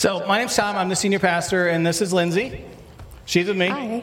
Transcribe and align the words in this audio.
So, 0.00 0.24
my 0.26 0.38
name's 0.38 0.56
Tom. 0.56 0.76
I'm 0.76 0.88
the 0.88 0.96
senior 0.96 1.18
pastor, 1.18 1.68
and 1.68 1.86
this 1.86 2.00
is 2.00 2.10
Lindsay. 2.10 2.64
She's 3.26 3.46
with 3.46 3.58
me. 3.58 3.68
Hi. 3.68 4.02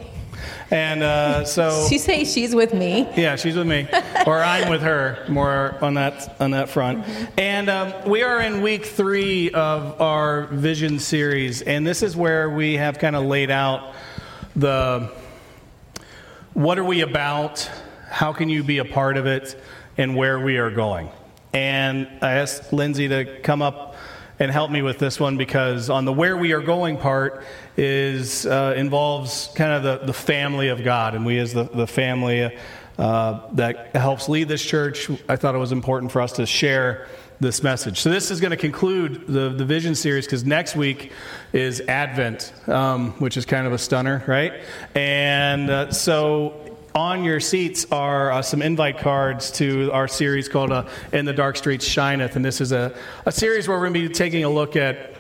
And 0.70 1.02
uh, 1.02 1.44
so, 1.44 1.88
She 1.90 1.98
say 1.98 2.24
she's 2.24 2.54
with 2.54 2.72
me. 2.72 3.10
yeah, 3.18 3.36
she's 3.36 3.56
with 3.56 3.66
me, 3.66 3.88
or 4.28 4.44
I'm 4.44 4.70
with 4.70 4.84
her, 4.84 5.26
more 5.28 5.76
on 5.82 5.96
that 5.96 6.40
on 6.40 6.52
that 6.52 6.70
front. 6.70 7.04
And 7.36 7.68
um, 7.68 8.08
we 8.08 8.22
are 8.22 8.40
in 8.42 8.62
week 8.62 8.86
three 8.86 9.50
of 9.50 10.00
our 10.00 10.46
vision 10.46 11.00
series, 11.00 11.64
and 11.64 11.88
this 11.88 12.04
is 12.04 12.16
where 12.16 12.48
we 12.48 12.76
have 12.76 13.00
kind 13.00 13.16
of 13.16 13.24
laid 13.26 13.50
out 13.50 13.96
the 14.56 15.12
what 16.54 16.78
are 16.78 16.86
we 16.86 17.02
about, 17.02 17.68
how 18.12 18.34
can 18.34 18.50
you 18.50 18.64
be 18.64 18.78
a 18.78 18.86
part 18.86 19.18
of 19.18 19.26
it, 19.26 19.60
and 19.98 20.16
where 20.16 20.40
we 20.40 20.58
are 20.58 20.70
going. 20.70 21.10
And 21.54 22.08
I 22.22 22.34
asked 22.34 22.72
Lindsay 22.72 23.08
to 23.08 23.40
come 23.42 23.64
up 23.64 23.96
and 24.40 24.52
help 24.52 24.70
me 24.72 24.82
with 24.82 25.00
this 25.00 25.20
one 25.20 25.38
because 25.38 25.90
on 25.90 26.06
the 26.06 26.14
where 26.14 26.38
we 26.38 26.54
are 26.54 26.62
going 26.62 26.98
part 26.98 27.44
is 27.76 28.46
uh, 28.46 28.74
involves 28.78 29.50
kind 29.56 29.72
of 29.72 29.84
the, 29.84 30.06
the 30.06 30.14
family 30.14 30.70
of 30.70 30.84
God, 30.84 31.16
and 31.16 31.26
we 31.26 31.40
as 31.40 31.54
the, 31.54 31.64
the 31.64 31.88
family 31.88 32.56
uh, 32.98 33.40
that 33.54 33.96
helps 33.96 34.28
lead 34.28 34.48
this 34.48 34.64
church, 34.64 35.10
I 35.30 35.36
thought 35.36 35.56
it 35.56 35.60
was 35.60 35.72
important 35.72 36.12
for 36.12 36.22
us 36.22 36.34
to 36.34 36.46
share 36.46 37.08
this 37.40 37.62
message. 37.62 38.00
So 38.00 38.10
this 38.10 38.32
is 38.32 38.42
going 38.42 38.52
to 38.52 38.58
conclude 38.58 39.28
the, 39.28 39.50
the 39.50 39.66
vision 39.66 39.94
series 39.94 40.26
because 40.26 40.44
next 40.44 40.76
week 40.76 41.12
is 41.54 41.82
Advent, 41.82 42.52
um, 42.68 43.12
which 43.20 43.38
is 43.38 43.46
kind 43.46 43.68
of 43.68 43.74
a 43.74 43.78
stunner, 43.78 44.24
right? 44.28 44.54
And 44.96 45.70
uh, 45.70 45.92
so 45.92 46.77
on 46.98 47.24
your 47.24 47.40
seats 47.40 47.86
are 47.92 48.32
uh, 48.32 48.42
some 48.42 48.60
invite 48.60 48.98
cards 48.98 49.52
to 49.52 49.92
our 49.92 50.08
series 50.08 50.50
called 50.50 50.72
uh, 50.72 50.84
In 51.14 51.26
the 51.26 51.34
Dark 51.34 51.56
Streets 51.56 51.86
Shineth. 51.86 52.36
And 52.36 52.44
this 52.44 52.60
is 52.60 52.72
a, 52.72 52.92
a 53.28 53.32
series 53.32 53.68
where 53.68 53.78
we're 53.78 53.88
going 53.88 54.02
to 54.02 54.10
be 54.10 54.14
taking 54.14 54.44
a 54.44 54.50
look 54.50 54.76
at 54.76 55.14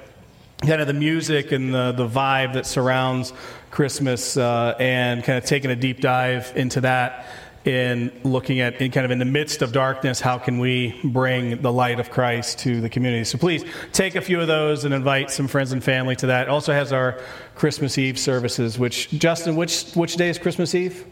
kind 0.65 0.81
of 0.81 0.87
the 0.87 0.93
music 0.93 1.51
and 1.51 1.71
the, 1.71 1.91
the 1.91 2.07
vibe 2.07 2.53
that 2.53 2.65
surrounds 2.65 3.31
Christmas 3.69 4.37
uh, 4.37 4.75
and 4.79 5.23
kind 5.23 5.37
of 5.37 5.45
taking 5.45 5.69
a 5.69 5.75
deep 5.75 6.01
dive 6.01 6.51
into 6.55 6.81
that 6.81 7.27
in 7.63 8.11
looking 8.23 8.59
at 8.59 8.81
in 8.81 8.89
kind 8.89 9.05
of 9.05 9.11
in 9.11 9.19
the 9.19 9.25
midst 9.25 9.61
of 9.61 9.73
darkness 9.73 10.21
how 10.21 10.37
can 10.37 10.57
we 10.57 10.97
bring 11.03 11.61
the 11.61 11.71
light 11.71 11.99
of 11.99 12.09
christ 12.09 12.59
to 12.59 12.79
the 12.79 12.89
community? 12.89 13.25
So 13.25 13.37
please 13.37 13.65
take 13.91 14.15
a 14.15 14.21
few 14.21 14.39
of 14.39 14.47
those 14.47 14.85
and 14.85 14.93
invite 14.93 15.29
some 15.31 15.47
friends 15.47 15.73
and 15.73 15.83
family 15.83 16.15
to 16.15 16.27
that. 16.27 16.47
It 16.47 16.49
also 16.49 16.71
has 16.71 16.93
our 16.93 17.19
christmas 17.55 17.97
eve 17.97 18.17
services 18.17 18.79
which 18.79 19.09
justin 19.09 19.57
which 19.57 19.91
which 19.95 20.15
day 20.15 20.29
is 20.29 20.39
christmas 20.39 20.73
eve 20.73 21.05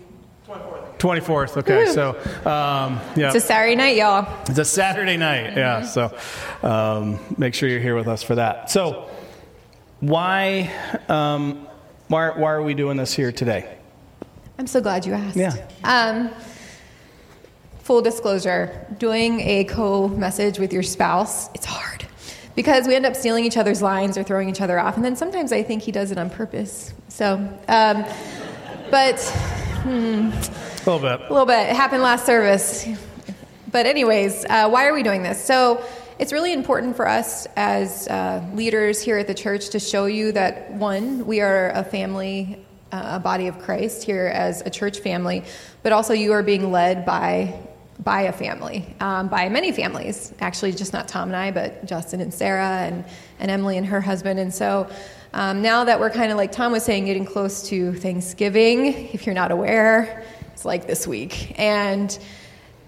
24th. 1.00 1.58
Okay, 1.58 1.86
Woo. 1.86 1.94
so 1.94 2.10
um, 2.50 3.00
yeah, 3.16 3.28
It's 3.28 3.36
a 3.36 3.40
Saturday 3.40 3.76
night, 3.76 3.96
y'all. 3.98 4.28
it's 4.50 4.60
a 4.60 4.66
Saturday 4.66 5.18
night. 5.18 5.56
Yeah, 5.56 5.82
so 5.84 6.16
um, 6.64 7.20
make 7.38 7.54
sure 7.54 7.68
you're 7.70 7.80
here 7.80 7.96
with 7.96 8.08
us 8.08 8.24
for 8.24 8.36
that. 8.36 8.70
So 8.72 9.10
why 10.00 10.72
um, 11.10 11.68
why 12.08 12.30
why 12.30 12.52
are 12.52 12.62
we 12.64 12.74
doing 12.74 12.98
this 12.98 13.14
here 13.14 13.32
today? 13.32 13.78
I'm 14.58 14.68
so 14.68 14.80
glad 14.82 15.06
you 15.06 15.14
asked. 15.14 15.36
Yeah. 15.36 15.54
Um, 15.84 16.30
full 17.80 18.02
disclosure, 18.02 18.86
doing 18.98 19.42
a 19.42 19.64
co-message 19.66 20.58
with 20.60 20.72
your 20.74 20.82
spouse, 20.84 21.50
it's 21.54 21.66
hard. 21.66 22.06
Because 22.56 22.88
we 22.88 22.96
end 22.96 23.06
up 23.06 23.16
stealing 23.18 23.44
each 23.44 23.58
other's 23.58 23.82
lines 23.82 24.18
or 24.18 24.24
throwing 24.24 24.48
each 24.50 24.62
other 24.62 24.80
off, 24.80 24.96
and 24.96 25.04
then 25.04 25.16
sometimes 25.18 25.52
I 25.52 25.62
think 25.62 25.84
he 25.84 25.92
does 25.92 26.12
it 26.12 26.18
on 26.18 26.30
purpose. 26.30 26.94
So, 27.10 27.34
um, 27.68 28.06
but 28.90 29.20
A 30.86 30.90
little 30.92 31.00
bit. 31.00 31.20
A 31.20 31.34
little 31.34 31.48
bit. 31.48 31.70
It 31.70 31.76
happened 31.76 32.04
last 32.04 32.28
service. 32.28 32.88
But, 33.72 33.88
anyways, 33.88 34.46
uh, 34.46 34.70
why 34.70 34.86
are 34.86 34.94
we 34.94 35.02
doing 35.02 35.24
this? 35.24 35.44
So, 35.44 35.84
it's 36.20 36.32
really 36.32 36.54
important 36.54 36.96
for 36.96 37.08
us 37.08 37.48
as 37.56 38.08
uh, 38.08 38.46
leaders 38.54 39.02
here 39.02 39.18
at 39.18 39.26
the 39.26 39.34
church 39.34 39.70
to 39.70 39.80
show 39.80 40.06
you 40.06 40.32
that, 40.34 40.72
one, 40.74 41.26
we 41.26 41.42
are 41.42 41.72
a 41.72 41.84
family, 41.84 42.64
uh, 42.92 43.16
a 43.16 43.20
body 43.20 43.48
of 43.48 43.58
Christ 43.58 44.04
here 44.04 44.28
as 44.28 44.62
a 44.62 44.70
church 44.70 45.00
family, 45.00 45.44
but 45.82 45.92
also 45.92 46.14
you 46.14 46.32
are 46.34 46.44
being 46.44 46.72
led 46.72 47.06
by. 47.06 47.60
By 47.98 48.24
a 48.24 48.34
family, 48.34 48.94
um, 49.00 49.30
by 49.30 49.48
many 49.48 49.72
families, 49.72 50.34
actually, 50.42 50.74
just 50.74 50.92
not 50.92 51.08
Tom 51.08 51.30
and 51.30 51.36
I, 51.36 51.52
but 51.52 51.86
Justin 51.86 52.20
and 52.20 52.32
Sarah 52.32 52.82
and, 52.82 53.06
and 53.40 53.50
Emily 53.50 53.78
and 53.78 53.88
her 53.88 54.02
husband. 54.02 54.38
And 54.38 54.54
so 54.54 54.90
um, 55.34 55.62
now 55.62 55.86
that 55.86 55.98
we're 55.98 56.10
kind 56.10 56.30
of 56.30 56.38
like 56.38 56.52
Tom 56.52 56.74
was 56.74 56.84
saying, 56.84 57.06
getting 57.06 57.26
close 57.26 57.70
to 57.70 57.94
Thanksgiving, 57.94 58.88
if 59.14 59.26
you're 59.26 59.34
not 59.34 59.50
aware, 59.50 60.26
like 60.66 60.88
this 60.88 61.08
week. 61.08 61.54
And 61.60 62.18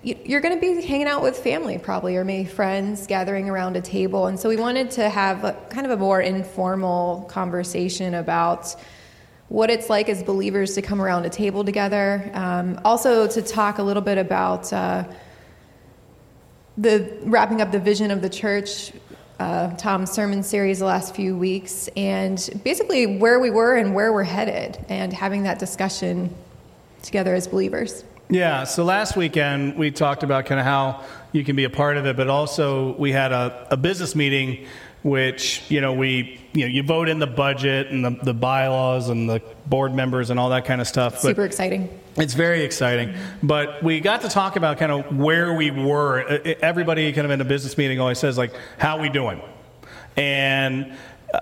you- 0.03 0.17
you're 0.25 0.41
going 0.41 0.55
to 0.55 0.61
be 0.61 0.85
hanging 0.85 1.07
out 1.07 1.21
with 1.21 1.37
family 1.37 1.77
probably, 1.77 2.17
or 2.17 2.25
maybe 2.25 2.47
friends 2.47 3.07
gathering 3.07 3.49
around 3.49 3.75
a 3.75 3.81
table. 3.81 4.27
And 4.27 4.39
so 4.39 4.49
we 4.49 4.57
wanted 4.57 4.91
to 4.91 5.09
have 5.09 5.43
a, 5.43 5.53
kind 5.69 5.85
of 5.85 5.91
a 5.91 5.97
more 5.97 6.21
informal 6.21 7.25
conversation 7.29 8.13
about 8.13 8.75
what 9.49 9.69
it's 9.69 9.89
like 9.89 10.09
as 10.09 10.23
believers 10.23 10.75
to 10.75 10.81
come 10.81 11.01
around 11.01 11.25
a 11.25 11.29
table 11.29 11.63
together. 11.63 12.29
Um, 12.33 12.79
also, 12.83 13.27
to 13.27 13.41
talk 13.41 13.77
a 13.77 13.83
little 13.83 14.03
bit 14.03 14.17
about 14.17 14.73
uh, 14.73 15.05
the 16.77 17.17
wrapping 17.23 17.61
up 17.61 17.71
the 17.71 17.79
vision 17.79 18.11
of 18.11 18.21
the 18.21 18.29
church, 18.29 18.91
uh, 19.39 19.71
Tom's 19.77 20.11
sermon 20.11 20.43
series 20.43 20.79
the 20.79 20.85
last 20.85 21.15
few 21.15 21.37
weeks, 21.37 21.89
and 21.95 22.49
basically 22.63 23.17
where 23.17 23.39
we 23.39 23.49
were 23.49 23.75
and 23.75 23.95
where 23.95 24.11
we're 24.11 24.23
headed, 24.23 24.83
and 24.89 25.13
having 25.13 25.43
that 25.43 25.59
discussion 25.59 26.35
together 27.07 27.33
as 27.33 27.47
believers. 27.47 28.03
Yeah, 28.29 28.65
so 28.65 28.83
last 28.83 29.15
weekend 29.15 29.77
we 29.77 29.89
talked 29.89 30.21
about 30.21 30.45
kind 30.45 30.59
of 30.59 30.65
how 30.65 31.03
you 31.31 31.43
can 31.43 31.55
be 31.55 31.63
a 31.63 31.69
part 31.69 31.97
of 31.97 32.05
it, 32.05 32.15
but 32.15 32.27
also 32.27 32.95
we 32.97 33.11
had 33.11 33.31
a, 33.31 33.67
a 33.71 33.77
business 33.77 34.15
meeting 34.15 34.67
which, 35.03 35.63
you 35.69 35.79
know, 35.79 35.93
we, 35.93 36.39
you 36.53 36.61
know, 36.61 36.67
you 36.67 36.83
vote 36.83 37.07
in 37.07 37.19
the 37.19 37.27
budget 37.27 37.87
and 37.87 38.03
the, 38.03 38.09
the 38.23 38.33
bylaws 38.33 39.09
and 39.09 39.29
the 39.29 39.41
board 39.65 39.93
members 39.93 40.29
and 40.29 40.39
all 40.39 40.49
that 40.49 40.65
kind 40.65 40.81
of 40.81 40.87
stuff. 40.87 41.19
Super 41.19 41.45
exciting. 41.45 41.87
It's 42.17 42.33
very 42.33 42.63
exciting. 42.63 43.13
But 43.41 43.81
we 43.83 44.01
got 44.01 44.21
to 44.21 44.29
talk 44.29 44.55
about 44.55 44.77
kind 44.77 44.91
of 44.91 45.15
where 45.15 45.53
we 45.53 45.71
were. 45.71 46.41
Everybody 46.61 47.13
kind 47.13 47.25
of 47.25 47.31
in 47.31 47.39
a 47.39 47.45
business 47.45 47.77
meeting 47.77 47.99
always 47.99 48.19
says, 48.19 48.37
like, 48.37 48.53
how 48.77 48.99
we 48.99 49.07
doing? 49.07 49.39
And 50.17 50.97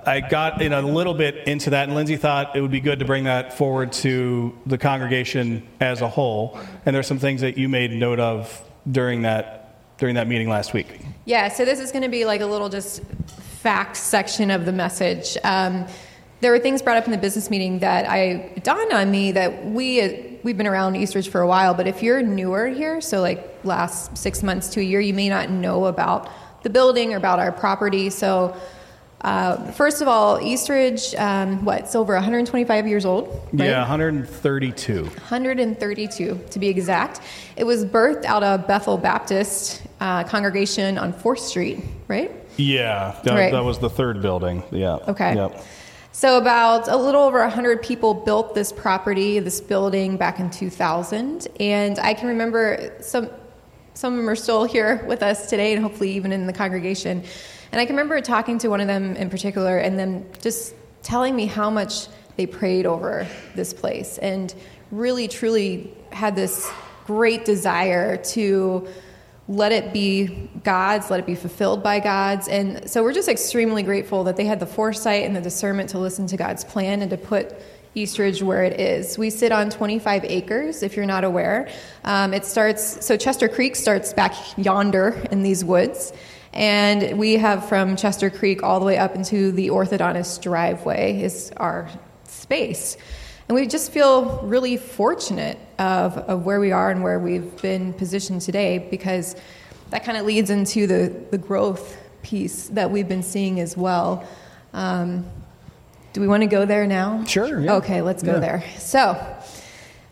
I 0.06 0.20
got 0.20 0.62
in 0.62 0.74
a 0.74 0.82
little 0.82 1.14
bit 1.14 1.48
into 1.48 1.70
that, 1.72 1.88
and 1.88 1.96
Lindsay 1.96 2.18
thought 2.18 2.56
it 2.56 2.62
would 2.62 2.72
be 2.72 2.80
good 2.80 3.00
to 3.00 3.06
bring 3.06 3.26
that 3.26 3.56
forward 3.56 3.92
to 3.94 4.58
the 4.66 4.78
congregation 4.78 5.68
as 5.80 6.02
a 6.02 6.10
whole. 6.10 6.60
And 6.86 6.96
there's 6.96 7.08
some 7.08 7.20
things 7.20 7.42
that 7.42 7.58
you 7.58 7.70
made 7.70 7.92
note 7.92 8.20
of 8.20 8.64
during 8.92 9.22
that 9.24 9.62
during 9.98 10.16
that 10.16 10.28
meeting 10.28 10.50
last 10.50 10.74
week. 10.74 11.00
Yeah, 11.26 11.48
so 11.48 11.64
this 11.64 11.80
is 11.80 11.92
going 11.92 12.02
to 12.02 12.10
be 12.10 12.26
like 12.26 12.42
a 12.42 12.46
little 12.46 12.68
just 12.68 13.04
facts 13.62 14.00
section 14.00 14.52
of 14.52 14.66
the 14.66 14.74
message. 14.74 15.38
Um, 15.44 15.86
there 16.42 16.52
were 16.52 16.60
things 16.60 16.82
brought 16.82 16.98
up 16.98 17.06
in 17.06 17.12
the 17.12 17.18
business 17.18 17.50
meeting 17.50 17.80
that 17.80 18.10
I 18.10 18.60
dawned 18.62 18.92
on 18.92 19.10
me 19.10 19.32
that 19.34 19.66
we 19.66 20.40
we've 20.44 20.58
been 20.58 20.68
around 20.68 20.96
Eastridge 20.96 21.30
for 21.30 21.42
a 21.42 21.48
while, 21.48 21.74
but 21.74 21.88
if 21.88 22.04
you're 22.04 22.22
newer 22.22 22.68
here, 22.68 23.02
so 23.02 23.22
like 23.22 23.64
last 23.64 24.18
six 24.18 24.44
months 24.44 24.70
to 24.70 24.80
a 24.80 24.84
year, 24.84 25.00
you 25.00 25.14
may 25.14 25.30
not 25.30 25.50
know 25.50 25.86
about 25.86 26.30
the 26.64 26.70
building 26.70 27.14
or 27.14 27.18
about 27.18 27.38
our 27.38 27.52
property. 27.52 28.10
So. 28.10 28.56
Uh, 29.26 29.72
first 29.72 30.04
of 30.04 30.08
all, 30.08 30.40
Eastridge, 30.40 31.16
um, 31.16 31.66
what, 31.66 31.80
it's 31.80 31.96
over 31.96 32.14
125 32.14 32.88
years 32.88 33.06
old? 33.06 33.28
right? 33.54 33.70
Yeah, 33.70 33.80
132. 33.80 35.04
132 35.04 36.40
to 36.52 36.60
be 36.60 36.68
exact. 36.68 37.22
It 37.58 37.64
was 37.64 37.84
birthed 37.86 38.26
out 38.26 38.44
of 38.44 38.68
Bethel 38.68 39.00
Baptist 39.00 39.82
uh, 40.00 40.26
congregation 40.26 41.00
on 41.00 41.12
4th 41.12 41.40
Street, 41.40 41.80
right? 42.08 42.32
Yeah, 42.58 43.20
that, 43.24 43.34
Right. 43.34 43.52
that 43.52 43.64
was 43.64 43.80
the 43.80 43.90
third 43.90 44.22
building. 44.22 44.62
Yeah. 44.70 44.98
Okay. 45.08 45.34
Yep. 45.34 45.60
So, 46.12 46.38
about 46.38 46.88
a 46.88 46.96
little 46.96 47.24
over 47.24 47.40
100 47.40 47.82
people 47.82 48.14
built 48.14 48.54
this 48.54 48.72
property, 48.72 49.40
this 49.40 49.60
building, 49.60 50.18
back 50.18 50.40
in 50.40 50.52
2000. 50.52 51.48
And 51.60 51.98
I 51.98 52.14
can 52.14 52.28
remember 52.28 52.94
some, 53.02 53.32
some 53.96 54.14
of 54.14 54.18
them 54.20 54.30
are 54.30 54.36
still 54.36 54.66
here 54.66 55.04
with 55.08 55.24
us 55.24 55.50
today, 55.50 55.74
and 55.74 55.82
hopefully 55.82 56.12
even 56.12 56.32
in 56.32 56.46
the 56.46 56.54
congregation. 56.54 57.24
And 57.72 57.82
I 57.82 57.86
can 57.86 57.96
remember 57.96 58.20
talking 58.22 58.58
to 58.60 58.70
one 58.70 58.82
of 58.82 58.88
them 58.88 59.16
in 59.16 59.30
particular, 59.30 59.78
and 59.78 59.98
them 59.98 60.26
just 60.42 60.76
telling 61.04 61.36
me 61.36 61.46
how 61.46 61.70
much 61.70 62.08
they 62.36 62.46
prayed 62.46 62.86
over 62.86 63.28
this 63.56 63.74
place 63.74 64.18
and 64.18 64.54
really, 64.92 65.28
truly 65.28 65.94
had 66.12 66.36
this 66.36 66.70
great 67.06 67.46
desire 67.46 68.18
to 68.18 68.88
let 69.48 69.72
it 69.72 69.94
be 69.94 70.50
God's, 70.64 71.12
let 71.12 71.20
it 71.20 71.26
be 71.26 71.36
fulfilled 71.36 71.84
by 71.84 72.00
God's. 72.00 72.48
And 72.48 72.90
so 72.90 73.04
we're 73.04 73.14
just 73.14 73.30
extremely 73.30 73.84
grateful 73.84 74.24
that 74.24 74.38
they 74.38 74.46
had 74.46 74.60
the 74.60 74.66
foresight 74.66 75.24
and 75.24 75.36
the 75.36 75.42
discernment 75.42 75.90
to 75.92 76.00
listen 76.00 76.26
to 76.28 76.38
God's 76.38 76.64
plan 76.64 77.02
and 77.02 77.12
to 77.12 77.18
put 77.18 77.54
Eastridge 77.94 78.42
where 78.42 78.64
it 78.64 78.80
is. 78.80 79.18
We 79.18 79.30
sit 79.30 79.52
on 79.52 79.70
25 79.70 80.26
acres, 80.26 80.84
if 80.84 80.98
you're 80.98 81.06
not 81.06 81.24
aware. 81.24 81.70
Um, 82.04 82.34
it 82.34 82.44
starts, 82.44 83.06
so 83.06 83.16
Chester 83.16 83.48
Creek 83.48 83.76
starts 83.76 84.14
back 84.14 84.34
yonder 84.58 85.24
in 85.32 85.44
these 85.44 85.64
woods. 85.64 86.12
And 86.56 87.18
we 87.20 87.34
have 87.34 87.68
from 87.68 87.98
Chester 87.98 88.30
Creek 88.30 88.64
all 88.64 88.80
the 88.80 88.86
way 88.86 88.98
up 88.98 89.14
into 89.16 89.52
the 89.52 89.68
orthodontist 89.68 90.42
driveway 90.42 91.22
is 91.22 91.52
our 91.58 91.90
space. 92.24 92.96
And 93.48 93.56
we 93.56 93.68
just 93.68 93.92
feel 93.92 94.40
really 94.42 94.78
fortunate 94.78 95.60
of, 95.78 96.18
of 96.18 96.46
where 96.46 96.60
we 96.60 96.72
are 96.72 96.90
and 96.90 97.04
where 97.04 97.20
we've 97.20 97.62
been 97.62 97.94
positioned 97.94 98.42
today 98.42 98.80
because 98.90 99.36
that 99.90 100.06
kind 100.06 100.18
of 100.18 100.26
leads 100.26 100.50
into 100.50 100.88
the, 100.88 101.14
the 101.30 101.38
growth 101.38 101.98
piece 102.24 102.70
that 102.70 102.90
we've 102.90 103.08
been 103.08 103.22
seeing 103.22 103.60
as 103.60 103.76
well. 103.78 104.26
Um, 104.74 105.26
do 106.14 106.22
we 106.22 106.28
want 106.28 106.42
to 106.42 106.48
go 106.48 106.66
there 106.66 106.88
now? 106.88 107.26
Sure. 107.26 107.60
Yeah. 107.60 107.76
Okay, 107.76 108.02
let's 108.02 108.24
go 108.24 108.34
Yeah. 108.36 108.40
there. 108.40 108.64
So, 108.78 109.38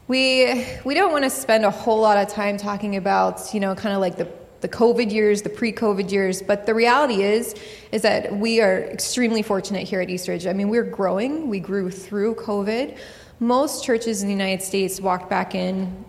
we 0.05 0.67
we 0.83 0.93
don't 0.95 1.13
want 1.13 1.23
to 1.23 1.29
spend 1.29 1.63
a 1.63 1.71
whole 1.71 2.01
lot 2.01 2.17
of 2.17 2.27
time 2.27 2.57
talking 2.57 2.97
about 2.97 3.53
you 3.53 3.61
know 3.61 3.73
kind 3.73 3.95
of 3.95 4.01
like 4.01 4.17
the 4.17 4.27
the 4.63 4.69
COVID 4.69 5.11
years, 5.11 5.43
the 5.43 5.49
pre-COVID 5.49 6.09
years, 6.09 6.41
but 6.41 6.65
the 6.65 6.73
reality 6.73 7.21
is 7.21 7.53
is 7.91 8.01
that 8.01 8.35
we 8.35 8.61
are 8.61 8.79
extremely 8.79 9.43
fortunate 9.43 9.87
here 9.87 10.01
at 10.01 10.09
Eastridge. 10.09 10.47
I 10.47 10.53
mean, 10.53 10.69
we're 10.69 10.83
growing. 10.83 11.49
We 11.49 11.59
grew 11.59 11.91
through 11.91 12.35
COVID. 12.35 12.97
Most 13.39 13.83
churches 13.83 14.23
in 14.23 14.27
the 14.29 14.33
United 14.33 14.63
States 14.63 14.99
walked 15.01 15.29
back 15.29 15.53
in 15.53 16.05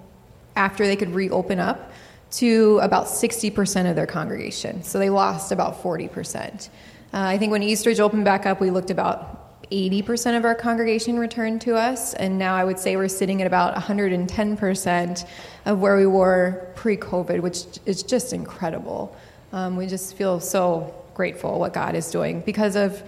after 0.56 0.86
they 0.86 0.96
could 0.96 1.12
reopen 1.12 1.58
up 1.58 1.92
to 2.30 2.78
about 2.80 3.06
60% 3.06 3.90
of 3.90 3.96
their 3.96 4.06
congregation. 4.06 4.82
So 4.84 4.98
they 4.98 5.10
lost 5.10 5.52
about 5.52 5.82
40%. 5.82 6.68
Uh, 6.68 6.68
I 7.12 7.38
think 7.38 7.52
when 7.52 7.62
Eastridge 7.62 8.00
opened 8.00 8.24
back 8.24 8.46
up, 8.46 8.60
we 8.60 8.70
looked 8.70 8.90
about 8.90 9.43
80% 9.74 10.36
of 10.36 10.44
our 10.44 10.54
congregation 10.54 11.18
returned 11.18 11.60
to 11.62 11.74
us, 11.74 12.14
and 12.14 12.38
now 12.38 12.54
I 12.54 12.62
would 12.62 12.78
say 12.78 12.96
we're 12.96 13.08
sitting 13.08 13.40
at 13.40 13.46
about 13.46 13.74
110% 13.74 15.28
of 15.66 15.80
where 15.80 15.96
we 15.96 16.06
were 16.06 16.68
pre 16.76 16.96
COVID, 16.96 17.40
which 17.40 17.64
is 17.84 18.04
just 18.04 18.32
incredible. 18.32 19.16
Um, 19.52 19.76
we 19.76 19.86
just 19.86 20.14
feel 20.14 20.38
so 20.38 20.94
grateful 21.14 21.58
what 21.58 21.72
God 21.72 21.96
is 21.96 22.10
doing 22.10 22.40
because 22.42 22.76
of, 22.76 23.02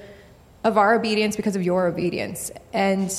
of 0.65 0.77
our 0.77 0.95
obedience, 0.95 1.37
because 1.37 1.55
of 1.55 1.63
your 1.63 1.87
obedience. 1.87 2.51
And 2.73 3.13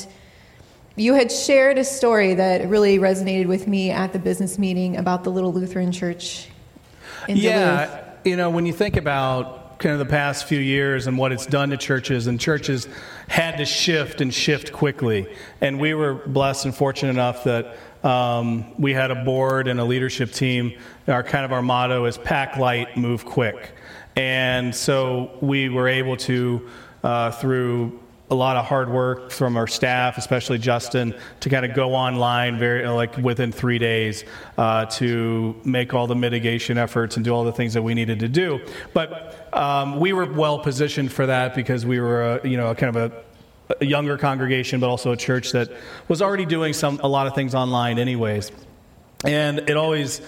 you 0.97 1.13
had 1.13 1.31
shared 1.31 1.77
a 1.77 1.85
story 1.85 2.33
that 2.33 2.67
really 2.67 2.97
resonated 2.97 3.45
with 3.45 3.65
me 3.65 3.91
at 3.91 4.11
the 4.11 4.19
business 4.19 4.57
meeting 4.57 4.97
about 4.97 5.23
the 5.23 5.29
little 5.29 5.53
Lutheran 5.53 5.93
church 5.93 6.49
in 7.29 7.37
Duluth. 7.37 7.43
Yeah, 7.43 8.03
you 8.25 8.35
know, 8.35 8.49
when 8.49 8.65
you 8.65 8.73
think 8.73 8.97
about 8.97 9.66
kind 9.79 9.93
of 9.93 9.99
the 9.99 10.05
past 10.05 10.45
few 10.45 10.59
years 10.59 11.07
and 11.07 11.17
what 11.17 11.31
it's 11.31 11.45
done 11.45 11.69
to 11.69 11.77
churches, 11.77 12.27
and 12.27 12.39
churches 12.39 12.87
had 13.27 13.57
to 13.57 13.65
shift 13.65 14.21
and 14.21 14.33
shift 14.33 14.71
quickly. 14.71 15.27
And 15.61 15.79
we 15.79 15.93
were 15.93 16.15
blessed 16.15 16.65
and 16.65 16.75
fortunate 16.75 17.11
enough 17.11 17.43
that 17.43 17.77
um, 18.03 18.79
we 18.79 18.93
had 18.93 19.11
a 19.11 19.23
board 19.23 19.67
and 19.67 19.79
a 19.79 19.83
leadership 19.83 20.31
team. 20.31 20.77
Our 21.07 21.23
kind 21.23 21.45
of 21.45 21.51
our 21.51 21.61
motto 21.61 22.05
is 22.05 22.17
pack 22.17 22.57
light, 22.57 22.97
move 22.97 23.25
quick. 23.25 23.71
And 24.15 24.73
so 24.73 25.37
we 25.41 25.69
were 25.69 25.87
able 25.87 26.17
to, 26.17 26.67
uh, 27.03 27.31
through 27.31 27.99
a 28.29 28.35
lot 28.35 28.57
of 28.57 28.65
hard 28.65 28.89
work 28.89 29.31
from 29.31 29.55
our 29.55 29.67
staff, 29.67 30.17
especially 30.17 30.57
Justin, 30.57 31.15
to 31.39 31.49
kind 31.49 31.65
of 31.65 31.73
go 31.73 31.95
online 31.95 32.59
very 32.59 32.85
like 32.87 33.15
within 33.17 33.51
three 33.51 33.77
days 33.77 34.25
uh, 34.57 34.85
to 34.85 35.55
make 35.63 35.93
all 35.93 36.07
the 36.07 36.15
mitigation 36.15 36.77
efforts 36.77 37.15
and 37.15 37.23
do 37.23 37.33
all 37.33 37.45
the 37.45 37.53
things 37.53 37.73
that 37.73 37.81
we 37.81 37.93
needed 37.93 38.19
to 38.19 38.27
do. 38.27 38.59
But 38.93 39.53
um, 39.55 39.99
we 39.99 40.11
were 40.11 40.25
well 40.25 40.59
positioned 40.59 41.11
for 41.11 41.25
that 41.25 41.55
because 41.55 41.85
we 41.85 41.99
were, 41.99 42.37
a, 42.37 42.47
you 42.47 42.57
know, 42.57 42.73
kind 42.75 42.95
of 42.95 43.11
a 43.11 43.27
a 43.81 43.85
younger 43.85 44.17
congregation, 44.17 44.79
but 44.79 44.89
also 44.89 45.11
a 45.11 45.17
church 45.17 45.51
that 45.51 45.69
was 46.07 46.21
already 46.21 46.45
doing 46.45 46.73
some 46.73 46.99
a 47.03 47.07
lot 47.07 47.27
of 47.27 47.35
things 47.35 47.53
online, 47.53 47.99
anyways. 47.99 48.51
And 49.25 49.59
it 49.69 49.75
always, 49.75 50.21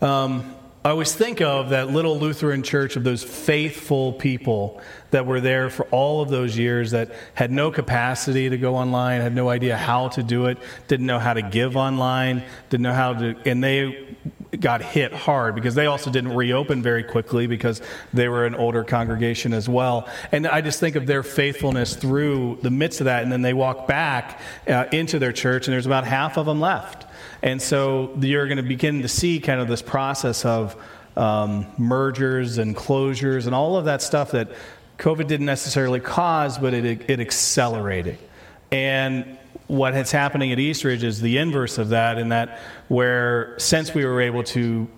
um, 0.00 0.54
I 0.82 0.88
always 0.88 1.14
think 1.14 1.42
of 1.42 1.70
that 1.70 1.90
little 1.90 2.18
Lutheran 2.18 2.62
church 2.62 2.96
of 2.96 3.04
those 3.04 3.22
faithful 3.22 4.14
people 4.14 4.80
that 5.10 5.26
were 5.26 5.38
there 5.38 5.68
for 5.68 5.84
all 5.86 6.22
of 6.22 6.30
those 6.30 6.56
years 6.56 6.92
that 6.92 7.10
had 7.34 7.52
no 7.52 7.70
capacity 7.70 8.48
to 8.48 8.56
go 8.56 8.76
online, 8.76 9.20
had 9.20 9.34
no 9.34 9.50
idea 9.50 9.76
how 9.76 10.08
to 10.08 10.22
do 10.22 10.46
it, 10.46 10.56
didn't 10.88 11.04
know 11.04 11.18
how 11.18 11.34
to 11.34 11.42
give 11.42 11.76
online, 11.76 12.42
didn't 12.70 12.84
know 12.84 12.94
how 12.94 13.12
to, 13.12 13.36
and 13.44 13.62
they 13.62 14.16
got 14.58 14.80
hit 14.80 15.12
hard 15.12 15.54
because 15.54 15.74
they 15.74 15.84
also 15.84 16.10
didn't 16.10 16.34
reopen 16.34 16.82
very 16.82 17.04
quickly 17.04 17.46
because 17.46 17.82
they 18.14 18.28
were 18.28 18.46
an 18.46 18.54
older 18.54 18.82
congregation 18.82 19.52
as 19.52 19.68
well. 19.68 20.08
And 20.32 20.46
I 20.46 20.62
just 20.62 20.80
think 20.80 20.96
of 20.96 21.06
their 21.06 21.22
faithfulness 21.22 21.94
through 21.94 22.58
the 22.62 22.70
midst 22.70 23.02
of 23.02 23.04
that, 23.04 23.22
and 23.22 23.30
then 23.30 23.42
they 23.42 23.52
walk 23.52 23.86
back 23.86 24.40
uh, 24.66 24.86
into 24.92 25.18
their 25.18 25.32
church, 25.32 25.66
and 25.66 25.74
there's 25.74 25.84
about 25.84 26.06
half 26.06 26.38
of 26.38 26.46
them 26.46 26.58
left. 26.58 27.06
And 27.42 27.60
so 27.60 28.14
you're 28.20 28.46
going 28.46 28.58
to 28.58 28.62
begin 28.62 29.02
to 29.02 29.08
see 29.08 29.40
kind 29.40 29.60
of 29.60 29.68
this 29.68 29.82
process 29.82 30.44
of 30.44 30.76
um, 31.16 31.66
mergers 31.78 32.58
and 32.58 32.76
closures 32.76 33.46
and 33.46 33.54
all 33.54 33.76
of 33.76 33.86
that 33.86 34.02
stuff 34.02 34.32
that 34.32 34.50
COVID 34.98 35.26
didn't 35.26 35.46
necessarily 35.46 36.00
cause, 36.00 36.58
but 36.58 36.74
it, 36.74 37.08
it 37.08 37.20
accelerated. 37.20 38.18
And 38.70 39.38
what 39.66 39.94
is 39.94 40.12
happening 40.12 40.52
at 40.52 40.58
Eastridge 40.58 41.02
is 41.02 41.20
the 41.20 41.38
inverse 41.38 41.78
of 41.78 41.90
that, 41.90 42.18
in 42.18 42.28
that 42.28 42.58
where 42.88 43.54
since 43.58 43.94
we 43.94 44.04
were 44.04 44.20
able 44.20 44.42
to 44.44 44.88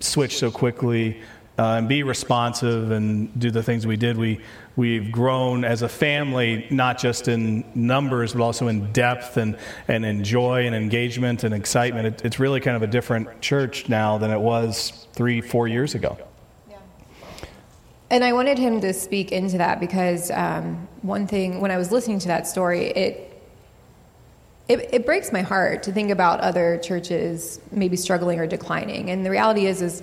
switch 0.00 0.38
so 0.38 0.50
quickly 0.50 1.20
uh, 1.58 1.76
and 1.76 1.88
be 1.88 2.02
responsive 2.02 2.90
and 2.90 3.38
do 3.38 3.50
the 3.50 3.62
things 3.62 3.86
we 3.86 3.96
did, 3.96 4.16
we, 4.16 4.40
we've 4.76 5.12
grown 5.12 5.64
as 5.64 5.82
a 5.82 5.88
family, 5.88 6.66
not 6.70 6.98
just 6.98 7.28
in 7.28 7.64
numbers, 7.74 8.32
but 8.32 8.42
also 8.42 8.68
in 8.68 8.90
depth 8.92 9.36
and, 9.36 9.58
and 9.86 10.04
in 10.04 10.24
joy 10.24 10.66
and 10.66 10.74
engagement 10.74 11.44
and 11.44 11.54
excitement. 11.54 12.06
It, 12.06 12.24
it's 12.24 12.38
really 12.38 12.60
kind 12.60 12.76
of 12.76 12.82
a 12.82 12.86
different 12.86 13.40
church 13.42 13.88
now 13.88 14.16
than 14.18 14.30
it 14.30 14.40
was 14.40 15.06
three, 15.12 15.40
four 15.40 15.68
years 15.68 15.94
ago. 15.94 16.16
And 18.10 18.22
I 18.22 18.34
wanted 18.34 18.58
him 18.58 18.78
to 18.82 18.92
speak 18.92 19.32
into 19.32 19.56
that 19.56 19.80
because 19.80 20.30
um, 20.32 20.86
one 21.00 21.26
thing, 21.26 21.62
when 21.62 21.70
I 21.70 21.78
was 21.78 21.90
listening 21.90 22.18
to 22.18 22.28
that 22.28 22.46
story, 22.46 22.88
it, 22.88 23.42
it 24.68 24.88
it 24.92 25.06
breaks 25.06 25.32
my 25.32 25.40
heart 25.40 25.82
to 25.84 25.92
think 25.92 26.10
about 26.10 26.40
other 26.40 26.78
churches 26.82 27.58
maybe 27.70 27.96
struggling 27.96 28.38
or 28.38 28.46
declining. 28.46 29.10
And 29.10 29.24
the 29.24 29.30
reality 29.30 29.64
is, 29.64 29.80
is 29.80 30.02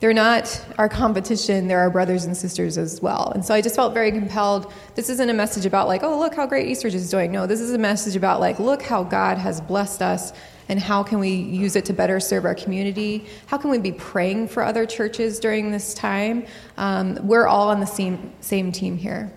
they're 0.00 0.12
not 0.12 0.64
our 0.78 0.88
competition; 0.88 1.68
they're 1.68 1.80
our 1.80 1.90
brothers 1.90 2.24
and 2.24 2.36
sisters 2.36 2.78
as 2.78 3.00
well. 3.00 3.32
And 3.34 3.44
so 3.44 3.54
I 3.54 3.60
just 3.60 3.76
felt 3.76 3.94
very 3.94 4.10
compelled. 4.10 4.72
This 4.94 5.08
isn't 5.08 5.30
a 5.30 5.34
message 5.34 5.66
about 5.66 5.88
like, 5.88 6.02
oh, 6.02 6.18
look 6.18 6.34
how 6.34 6.46
great 6.46 6.68
Eastridge 6.68 6.94
is 6.94 7.10
doing. 7.10 7.32
No, 7.32 7.46
this 7.46 7.60
is 7.60 7.72
a 7.72 7.78
message 7.78 8.16
about 8.16 8.40
like, 8.40 8.58
look 8.58 8.82
how 8.82 9.02
God 9.02 9.38
has 9.38 9.60
blessed 9.60 10.02
us 10.02 10.32
and 10.68 10.80
how 10.80 11.02
can 11.02 11.18
we 11.18 11.30
use 11.30 11.76
it 11.76 11.84
to 11.86 11.92
better 11.92 12.18
serve 12.18 12.44
our 12.44 12.54
community? 12.54 13.26
How 13.46 13.56
can 13.56 13.70
we 13.70 13.78
be 13.78 13.92
praying 13.92 14.48
for 14.48 14.62
other 14.62 14.84
churches 14.84 15.38
during 15.38 15.70
this 15.70 15.94
time? 15.94 16.44
Um, 16.76 17.18
we're 17.22 17.46
all 17.46 17.68
on 17.68 17.80
the 17.80 17.86
same 17.86 18.32
same 18.40 18.72
team 18.72 18.96
here. 18.96 19.32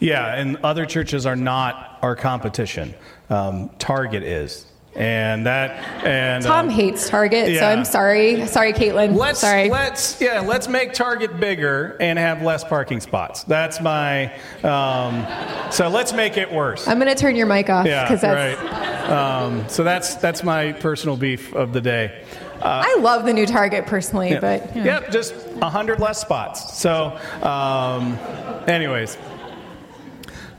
Yeah, 0.00 0.34
and 0.34 0.56
other 0.58 0.86
churches 0.86 1.26
are 1.26 1.36
not 1.36 1.98
our 2.02 2.14
competition. 2.14 2.94
Um, 3.30 3.70
Target 3.78 4.22
is. 4.22 4.66
And 4.96 5.46
that 5.46 6.04
and 6.04 6.44
Tom 6.44 6.66
um, 6.66 6.70
hates 6.70 7.08
Target, 7.08 7.58
so. 7.58 7.66
I'm 7.66 7.84
sorry. 7.84 8.46
Sorry, 8.46 8.72
Caitlin. 8.72 9.16
Let's 9.16 9.40
sorry. 9.40 9.68
let's 9.68 10.20
yeah 10.20 10.40
let's 10.40 10.68
make 10.68 10.92
Target 10.92 11.40
bigger 11.40 11.96
and 11.98 12.16
have 12.16 12.42
less 12.42 12.62
parking 12.62 13.00
spots. 13.00 13.42
That's 13.42 13.80
my 13.80 14.32
um, 14.62 15.26
so 15.72 15.88
let's 15.88 16.12
make 16.12 16.36
it 16.36 16.52
worse. 16.52 16.86
I'm 16.86 17.00
going 17.00 17.12
to 17.12 17.20
turn 17.20 17.34
your 17.34 17.46
mic 17.46 17.68
off 17.70 17.86
Yeah, 17.86 18.14
that's. 18.14 18.22
right. 18.22 19.10
Um, 19.10 19.68
so 19.68 19.82
that's 19.82 20.14
that's 20.14 20.44
my 20.44 20.72
personal 20.72 21.16
beef 21.16 21.52
of 21.54 21.72
the 21.72 21.80
day. 21.80 22.24
I 22.64 22.96
love 23.00 23.24
the 23.24 23.32
new 23.32 23.46
Target 23.46 23.86
personally, 23.86 24.38
but 24.40 24.74
you 24.74 24.84
know. 24.84 24.92
Yep, 24.92 25.10
just 25.10 25.34
a 25.60 25.68
hundred 25.68 26.00
less 26.00 26.20
spots. 26.20 26.78
So, 26.78 27.18
um, 27.42 28.18
anyways, 28.66 29.18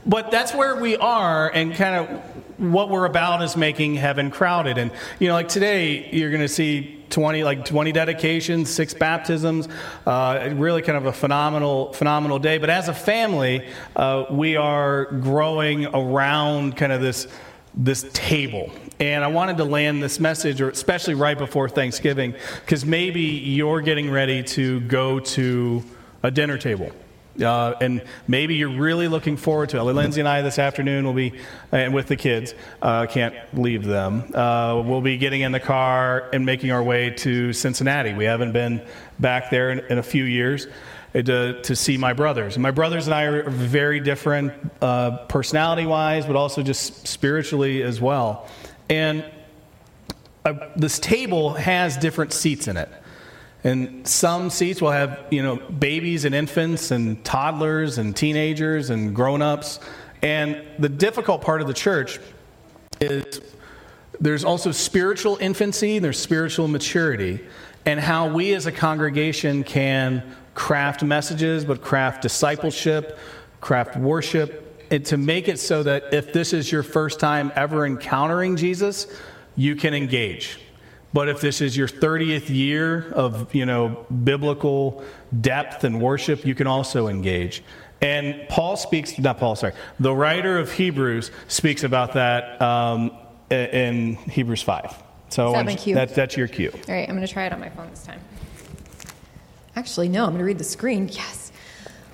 but 0.04 0.30
that's 0.30 0.54
where 0.54 0.76
we 0.76 0.96
are, 0.96 1.50
and 1.52 1.74
kind 1.74 1.96
of 1.96 2.22
what 2.58 2.88
we're 2.88 3.04
about 3.04 3.42
is 3.42 3.56
making 3.56 3.94
heaven 3.94 4.30
crowded. 4.30 4.78
And 4.78 4.90
you 5.18 5.28
know, 5.28 5.34
like 5.34 5.48
today, 5.48 6.08
you're 6.10 6.30
going 6.30 6.42
to 6.42 6.48
see 6.48 7.04
20 7.10 7.44
like 7.44 7.64
20 7.64 7.92
dedications, 7.92 8.70
six 8.70 8.94
baptisms. 8.94 9.68
Uh, 10.06 10.50
really, 10.54 10.82
kind 10.82 10.98
of 10.98 11.06
a 11.06 11.12
phenomenal 11.12 11.92
phenomenal 11.92 12.38
day. 12.38 12.58
But 12.58 12.70
as 12.70 12.88
a 12.88 12.94
family, 12.94 13.66
uh, 13.94 14.24
we 14.30 14.56
are 14.56 15.06
growing 15.06 15.86
around 15.86 16.76
kind 16.76 16.92
of 16.92 17.00
this 17.00 17.26
this 17.74 18.06
table. 18.12 18.70
And 18.98 19.22
I 19.22 19.26
wanted 19.26 19.58
to 19.58 19.64
land 19.64 20.02
this 20.02 20.18
message, 20.18 20.62
or 20.62 20.70
especially 20.70 21.14
right 21.14 21.36
before 21.36 21.68
Thanksgiving, 21.68 22.34
because 22.60 22.86
maybe 22.86 23.20
you're 23.20 23.82
getting 23.82 24.10
ready 24.10 24.42
to 24.42 24.80
go 24.80 25.20
to 25.20 25.84
a 26.22 26.30
dinner 26.30 26.56
table. 26.56 26.90
Uh, 27.42 27.74
and 27.80 28.02
maybe 28.26 28.54
you're 28.54 28.68
really 28.68 29.08
looking 29.08 29.36
forward 29.36 29.68
to 29.70 29.78
it. 29.78 29.82
Lindsay 29.82 30.20
and 30.20 30.28
I 30.28 30.42
this 30.42 30.58
afternoon 30.58 31.04
will 31.04 31.12
be, 31.12 31.32
and 31.72 31.94
with 31.94 32.06
the 32.06 32.16
kids, 32.16 32.54
uh, 32.82 33.06
can't 33.06 33.34
leave 33.52 33.84
them. 33.84 34.30
Uh, 34.34 34.82
we'll 34.84 35.00
be 35.00 35.18
getting 35.18 35.42
in 35.42 35.52
the 35.52 35.60
car 35.60 36.28
and 36.32 36.46
making 36.46 36.70
our 36.70 36.82
way 36.82 37.10
to 37.10 37.52
Cincinnati. 37.52 38.14
We 38.14 38.24
haven't 38.24 38.52
been 38.52 38.82
back 39.18 39.50
there 39.50 39.70
in, 39.70 39.80
in 39.90 39.98
a 39.98 40.02
few 40.02 40.24
years 40.24 40.66
uh, 41.14 41.22
to, 41.22 41.62
to 41.62 41.76
see 41.76 41.96
my 41.96 42.12
brothers. 42.12 42.58
My 42.58 42.70
brothers 42.70 43.06
and 43.06 43.14
I 43.14 43.24
are 43.24 43.48
very 43.50 44.00
different 44.00 44.52
uh, 44.80 45.24
personality 45.26 45.86
wise, 45.86 46.26
but 46.26 46.36
also 46.36 46.62
just 46.62 47.06
spiritually 47.06 47.82
as 47.82 48.00
well. 48.00 48.48
And 48.88 49.24
uh, 50.44 50.54
this 50.76 50.98
table 50.98 51.54
has 51.54 51.96
different 51.96 52.32
seats 52.32 52.68
in 52.68 52.76
it. 52.76 52.88
And 53.66 54.06
some 54.06 54.48
seats 54.48 54.80
will 54.80 54.92
have, 54.92 55.24
you 55.32 55.42
know, 55.42 55.56
babies 55.56 56.24
and 56.24 56.32
infants 56.36 56.92
and 56.92 57.24
toddlers 57.24 57.98
and 57.98 58.14
teenagers 58.14 58.90
and 58.90 59.12
grown-ups. 59.12 59.80
And 60.22 60.62
the 60.78 60.88
difficult 60.88 61.42
part 61.42 61.60
of 61.60 61.66
the 61.66 61.74
church 61.74 62.20
is 63.00 63.40
there's 64.20 64.44
also 64.44 64.70
spiritual 64.70 65.36
infancy, 65.40 65.98
there's 65.98 66.16
spiritual 66.16 66.68
maturity, 66.68 67.40
and 67.84 67.98
how 67.98 68.28
we 68.28 68.54
as 68.54 68.66
a 68.66 68.72
congregation 68.72 69.64
can 69.64 70.22
craft 70.54 71.02
messages, 71.02 71.64
but 71.64 71.82
craft 71.82 72.22
discipleship, 72.22 73.18
craft 73.60 73.96
worship, 73.96 74.86
and 74.92 75.04
to 75.06 75.16
make 75.16 75.48
it 75.48 75.58
so 75.58 75.82
that 75.82 76.14
if 76.14 76.32
this 76.32 76.52
is 76.52 76.70
your 76.70 76.84
first 76.84 77.18
time 77.18 77.50
ever 77.56 77.84
encountering 77.84 78.54
Jesus, 78.54 79.08
you 79.56 79.74
can 79.74 79.92
engage. 79.92 80.60
But 81.16 81.30
if 81.30 81.40
this 81.40 81.62
is 81.62 81.74
your 81.74 81.88
30th 81.88 82.50
year 82.50 83.10
of, 83.12 83.54
you 83.54 83.64
know, 83.64 84.04
biblical 84.22 85.02
depth 85.40 85.82
and 85.82 85.98
worship, 85.98 86.44
you 86.44 86.54
can 86.54 86.66
also 86.66 87.08
engage. 87.08 87.62
And 88.02 88.46
Paul 88.50 88.76
speaks, 88.76 89.18
not 89.18 89.38
Paul, 89.38 89.56
sorry, 89.56 89.72
the 89.98 90.14
writer 90.14 90.58
of 90.58 90.70
Hebrews 90.70 91.30
speaks 91.48 91.84
about 91.84 92.12
that 92.12 92.60
um, 92.60 93.16
in 93.48 94.16
Hebrews 94.16 94.60
5. 94.60 95.02
So 95.30 95.52
that? 95.54 95.78
That, 95.94 96.14
that's 96.14 96.36
your 96.36 96.48
cue. 96.48 96.70
All 96.70 96.94
right, 96.94 97.08
I'm 97.08 97.14
going 97.14 97.26
to 97.26 97.32
try 97.32 97.46
it 97.46 97.52
on 97.54 97.60
my 97.60 97.70
phone 97.70 97.88
this 97.88 98.02
time. 98.02 98.20
Actually, 99.74 100.10
no, 100.10 100.24
I'm 100.24 100.32
going 100.32 100.40
to 100.40 100.44
read 100.44 100.58
the 100.58 100.64
screen. 100.64 101.08
Yes. 101.10 101.50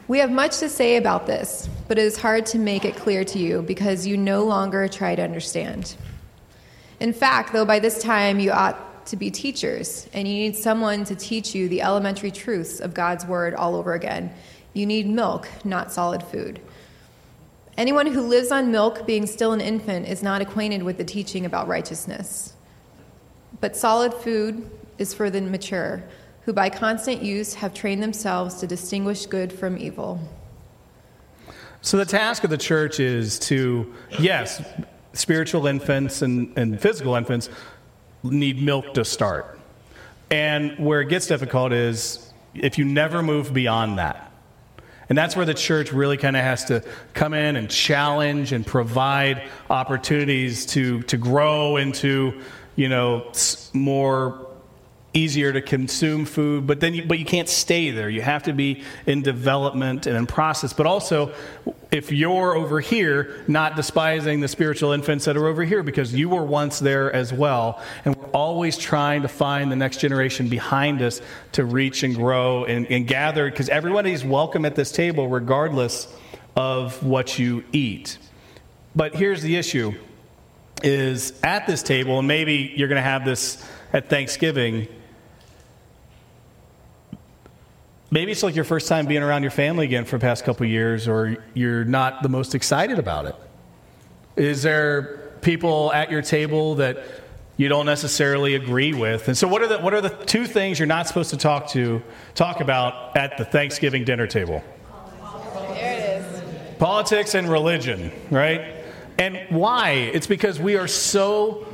We 0.06 0.20
have 0.20 0.30
much 0.30 0.58
to 0.58 0.68
say 0.68 0.94
about 0.94 1.26
this, 1.26 1.68
but 1.88 1.98
it 1.98 2.04
is 2.04 2.16
hard 2.16 2.46
to 2.46 2.58
make 2.60 2.84
it 2.84 2.94
clear 2.94 3.24
to 3.24 3.40
you 3.40 3.62
because 3.62 4.06
you 4.06 4.16
no 4.16 4.44
longer 4.44 4.86
try 4.86 5.16
to 5.16 5.22
understand. 5.22 5.96
In 7.00 7.12
fact, 7.12 7.52
though, 7.52 7.64
by 7.64 7.80
this 7.80 8.00
time 8.00 8.38
you 8.38 8.52
ought 8.52 8.90
to 9.06 9.16
be 9.16 9.30
teachers, 9.30 10.08
and 10.12 10.26
you 10.26 10.34
need 10.34 10.56
someone 10.56 11.04
to 11.04 11.14
teach 11.14 11.54
you 11.54 11.68
the 11.68 11.82
elementary 11.82 12.30
truths 12.30 12.80
of 12.80 12.94
God's 12.94 13.26
Word 13.26 13.54
all 13.54 13.74
over 13.74 13.94
again. 13.94 14.32
You 14.74 14.86
need 14.86 15.08
milk, 15.08 15.48
not 15.64 15.92
solid 15.92 16.22
food. 16.22 16.60
Anyone 17.76 18.06
who 18.06 18.20
lives 18.20 18.52
on 18.52 18.70
milk, 18.70 19.06
being 19.06 19.26
still 19.26 19.52
an 19.52 19.60
infant, 19.60 20.06
is 20.06 20.22
not 20.22 20.42
acquainted 20.42 20.82
with 20.82 20.98
the 20.98 21.04
teaching 21.04 21.46
about 21.46 21.68
righteousness. 21.68 22.54
But 23.60 23.76
solid 23.76 24.12
food 24.12 24.70
is 24.98 25.14
for 25.14 25.30
the 25.30 25.40
mature, 25.40 26.04
who 26.42 26.52
by 26.52 26.68
constant 26.68 27.22
use 27.22 27.54
have 27.54 27.72
trained 27.72 28.02
themselves 28.02 28.56
to 28.56 28.66
distinguish 28.66 29.26
good 29.26 29.52
from 29.52 29.78
evil. 29.78 30.20
So, 31.80 31.96
the 31.96 32.04
task 32.04 32.44
of 32.44 32.50
the 32.50 32.58
church 32.58 33.00
is 33.00 33.38
to, 33.40 33.92
yes, 34.18 34.62
spiritual 35.14 35.66
infants 35.66 36.22
and, 36.22 36.56
and 36.56 36.80
physical 36.80 37.14
infants 37.14 37.48
need 38.22 38.62
milk 38.62 38.94
to 38.94 39.04
start. 39.04 39.58
And 40.30 40.78
where 40.78 41.00
it 41.00 41.08
gets 41.08 41.26
difficult 41.26 41.72
is 41.72 42.32
if 42.54 42.78
you 42.78 42.84
never 42.84 43.22
move 43.22 43.52
beyond 43.52 43.98
that. 43.98 44.30
And 45.08 45.18
that's 45.18 45.36
where 45.36 45.44
the 45.44 45.54
church 45.54 45.92
really 45.92 46.16
kind 46.16 46.36
of 46.36 46.42
has 46.42 46.64
to 46.66 46.82
come 47.12 47.34
in 47.34 47.56
and 47.56 47.68
challenge 47.68 48.52
and 48.52 48.66
provide 48.66 49.42
opportunities 49.68 50.64
to, 50.66 51.02
to 51.02 51.16
grow 51.18 51.76
into, 51.76 52.40
you 52.76 52.88
know, 52.88 53.30
more 53.74 54.46
easier 55.14 55.52
to 55.52 55.60
consume 55.60 56.24
food, 56.24 56.66
but 56.66 56.80
then 56.80 56.94
you, 56.94 57.04
but 57.04 57.18
you 57.18 57.24
can't 57.24 57.48
stay 57.48 57.90
there. 57.90 58.08
You 58.08 58.22
have 58.22 58.44
to 58.44 58.52
be 58.52 58.82
in 59.06 59.22
development 59.22 60.06
and 60.06 60.16
in 60.16 60.26
process. 60.26 60.72
But 60.72 60.86
also, 60.86 61.34
if 61.90 62.10
you're 62.10 62.56
over 62.56 62.80
here, 62.80 63.44
not 63.46 63.76
despising 63.76 64.40
the 64.40 64.48
spiritual 64.48 64.92
infants 64.92 65.26
that 65.26 65.36
are 65.36 65.46
over 65.46 65.64
here 65.64 65.82
because 65.82 66.14
you 66.14 66.30
were 66.30 66.44
once 66.44 66.78
there 66.78 67.12
as 67.12 67.32
well. 67.32 67.82
And 68.04 68.16
we're 68.16 68.28
always 68.28 68.78
trying 68.78 69.22
to 69.22 69.28
find 69.28 69.70
the 69.70 69.76
next 69.76 69.98
generation 69.98 70.48
behind 70.48 71.02
us 71.02 71.20
to 71.52 71.64
reach 71.64 72.02
and 72.02 72.14
grow 72.14 72.64
and, 72.64 72.86
and 72.86 73.06
gather 73.06 73.50
because 73.50 73.68
everybody's 73.68 74.24
welcome 74.24 74.64
at 74.64 74.74
this 74.74 74.92
table 74.92 75.28
regardless 75.28 76.08
of 76.56 77.02
what 77.04 77.38
you 77.38 77.64
eat. 77.72 78.18
But 78.96 79.14
here's 79.14 79.42
the 79.42 79.56
issue 79.56 79.94
is 80.82 81.38
at 81.44 81.66
this 81.66 81.82
table, 81.82 82.18
and 82.18 82.26
maybe 82.26 82.72
you're 82.74 82.88
going 82.88 82.96
to 82.96 83.02
have 83.02 83.24
this 83.24 83.64
at 83.92 84.08
Thanksgiving 84.08 84.88
maybe 88.12 88.30
it's 88.30 88.44
like 88.44 88.54
your 88.54 88.64
first 88.64 88.86
time 88.86 89.06
being 89.06 89.22
around 89.22 89.42
your 89.42 89.50
family 89.50 89.86
again 89.86 90.04
for 90.04 90.18
the 90.18 90.20
past 90.20 90.44
couple 90.44 90.64
years, 90.66 91.08
or 91.08 91.36
you're 91.54 91.84
not 91.84 92.22
the 92.22 92.28
most 92.28 92.54
excited 92.54 92.98
about 93.00 93.24
it. 93.24 93.34
Is 94.36 94.62
there 94.62 95.32
people 95.40 95.92
at 95.92 96.10
your 96.10 96.22
table 96.22 96.76
that 96.76 97.04
you 97.56 97.68
don't 97.68 97.86
necessarily 97.86 98.54
agree 98.54 98.92
with? 98.92 99.26
And 99.28 99.36
so, 99.36 99.48
what 99.48 99.62
are 99.62 99.66
the 99.66 99.78
what 99.78 99.94
are 99.94 100.00
the 100.00 100.10
two 100.10 100.46
things 100.46 100.78
you're 100.78 100.86
not 100.86 101.08
supposed 101.08 101.30
to 101.30 101.36
talk 101.36 101.68
to 101.68 102.02
talk 102.34 102.60
about 102.60 103.16
at 103.16 103.38
the 103.38 103.44
Thanksgiving 103.44 104.04
dinner 104.04 104.26
table? 104.26 104.62
Politics 106.78 107.34
and 107.34 107.48
religion, 107.48 108.10
right? 108.30 108.76
And 109.18 109.38
why? 109.50 109.90
It's 109.92 110.26
because 110.26 110.58
we 110.58 110.76
are 110.76 110.88
so 110.88 111.66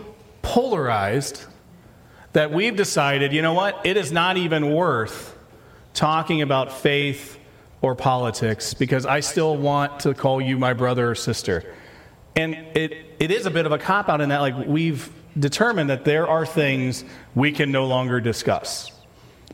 polarized 0.42 1.44
that 2.34 2.52
we've 2.52 2.76
decided, 2.76 3.32
you 3.32 3.40
know 3.40 3.54
what? 3.54 3.86
It 3.86 3.96
is 3.96 4.12
not 4.12 4.36
even 4.36 4.70
worth 4.70 5.37
talking 5.94 6.42
about 6.42 6.72
faith 6.72 7.38
or 7.80 7.94
politics 7.94 8.74
because 8.74 9.06
I 9.06 9.20
still 9.20 9.56
want 9.56 10.00
to 10.00 10.14
call 10.14 10.40
you 10.40 10.58
my 10.58 10.72
brother 10.72 11.10
or 11.10 11.14
sister. 11.14 11.74
And 12.36 12.54
it, 12.54 12.92
it 13.18 13.30
is 13.30 13.46
a 13.46 13.50
bit 13.50 13.66
of 13.66 13.72
a 13.72 13.78
cop 13.78 14.08
out 14.08 14.20
in 14.20 14.28
that, 14.28 14.40
like, 14.40 14.66
we've 14.66 15.10
determined 15.38 15.90
that 15.90 16.04
there 16.04 16.26
are 16.26 16.46
things 16.46 17.04
we 17.34 17.52
can 17.52 17.70
no 17.70 17.86
longer 17.86 18.20
discuss 18.20 18.92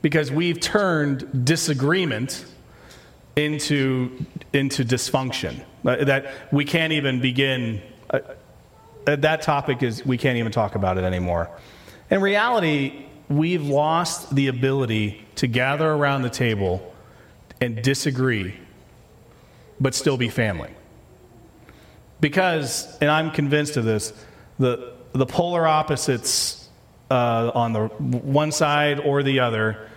because 0.02 0.30
we've 0.30 0.60
turned 0.60 1.46
disagreement 1.46 2.44
into, 3.36 4.24
into 4.52 4.84
dysfunction. 4.84 5.64
Uh, 5.84 6.04
that 6.04 6.52
we 6.52 6.64
can't 6.64 6.92
even 6.92 7.20
begin, 7.20 7.82
uh, 8.10 8.20
uh, 9.06 9.16
that 9.16 9.42
topic 9.42 9.82
is, 9.82 10.04
we 10.04 10.16
can't 10.16 10.38
even 10.38 10.52
talk 10.52 10.74
about 10.74 10.98
it 10.98 11.04
anymore. 11.04 11.50
In 12.10 12.20
reality, 12.20 13.06
we've 13.28 13.64
lost 13.64 14.34
the 14.34 14.48
ability 14.48 15.24
to 15.36 15.46
gather 15.46 15.90
around 15.90 16.22
the 16.22 16.30
table 16.30 16.94
and 17.60 17.82
disagree, 17.82 18.54
but 19.80 19.94
still 19.94 20.16
be 20.16 20.28
family. 20.28 20.70
Because, 22.20 22.98
and 22.98 23.10
I'm 23.10 23.30
convinced 23.30 23.76
of 23.76 23.84
this, 23.84 24.12
the, 24.58 24.94
the 25.12 25.26
polar 25.26 25.66
opposites 25.66 26.68
uh, 27.10 27.50
on 27.54 27.72
the 27.72 27.86
one 27.88 28.50
side 28.50 29.00
or 29.00 29.22
the 29.22 29.40
other 29.40 29.88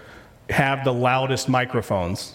have 0.49 0.83
the 0.83 0.93
loudest 0.93 1.49
microphones, 1.49 2.33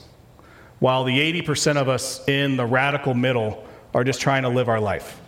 while 0.79 1.05
the 1.05 1.43
80% 1.43 1.77
of 1.77 1.89
us 1.89 2.27
in 2.29 2.57
the 2.57 2.67
radical 2.67 3.15
middle 3.15 3.67
are 3.95 4.05
just 4.05 4.21
trying 4.21 4.43
to 4.43 4.49
live 4.49 4.69
our 4.69 4.81
life. 4.81 5.21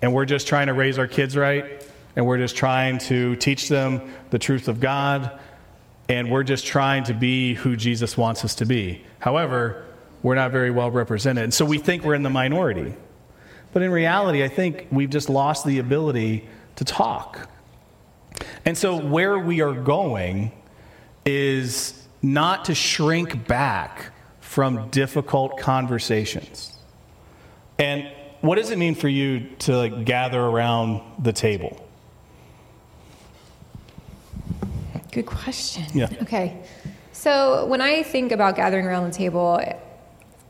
And 0.00 0.14
we're 0.14 0.24
just 0.24 0.46
trying 0.46 0.68
to 0.68 0.74
raise 0.74 0.98
our 0.98 1.08
kids 1.08 1.36
right, 1.36 1.77
and 2.18 2.26
we're 2.26 2.36
just 2.36 2.56
trying 2.56 2.98
to 2.98 3.36
teach 3.36 3.68
them 3.68 4.12
the 4.30 4.40
truth 4.40 4.66
of 4.66 4.80
God, 4.80 5.38
and 6.08 6.28
we're 6.32 6.42
just 6.42 6.66
trying 6.66 7.04
to 7.04 7.14
be 7.14 7.54
who 7.54 7.76
Jesus 7.76 8.16
wants 8.16 8.44
us 8.44 8.56
to 8.56 8.66
be. 8.66 9.04
However, 9.20 9.86
we're 10.24 10.34
not 10.34 10.50
very 10.50 10.72
well 10.72 10.90
represented. 10.90 11.44
And 11.44 11.54
so 11.54 11.64
we 11.64 11.78
think 11.78 12.02
we're 12.02 12.14
in 12.14 12.24
the 12.24 12.28
minority. 12.30 12.92
But 13.72 13.82
in 13.82 13.92
reality, 13.92 14.42
I 14.42 14.48
think 14.48 14.88
we've 14.90 15.10
just 15.10 15.30
lost 15.30 15.64
the 15.64 15.78
ability 15.78 16.48
to 16.74 16.84
talk. 16.84 17.48
And 18.64 18.76
so 18.76 19.00
where 19.00 19.38
we 19.38 19.60
are 19.60 19.72
going 19.72 20.50
is 21.24 22.04
not 22.20 22.64
to 22.64 22.74
shrink 22.74 23.46
back 23.46 24.10
from 24.40 24.88
difficult 24.90 25.60
conversations. 25.60 26.76
And 27.78 28.10
what 28.40 28.56
does 28.56 28.72
it 28.72 28.78
mean 28.78 28.96
for 28.96 29.08
you 29.08 29.50
to 29.60 29.76
like, 29.76 30.04
gather 30.04 30.40
around 30.40 31.00
the 31.22 31.32
table? 31.32 31.84
Good 35.18 35.26
question. 35.26 35.84
Yeah. 35.92 36.08
Okay. 36.22 36.62
So 37.10 37.66
when 37.66 37.80
I 37.80 38.04
think 38.04 38.30
about 38.30 38.54
gathering 38.54 38.86
around 38.86 39.10
the 39.10 39.16
table, 39.16 39.60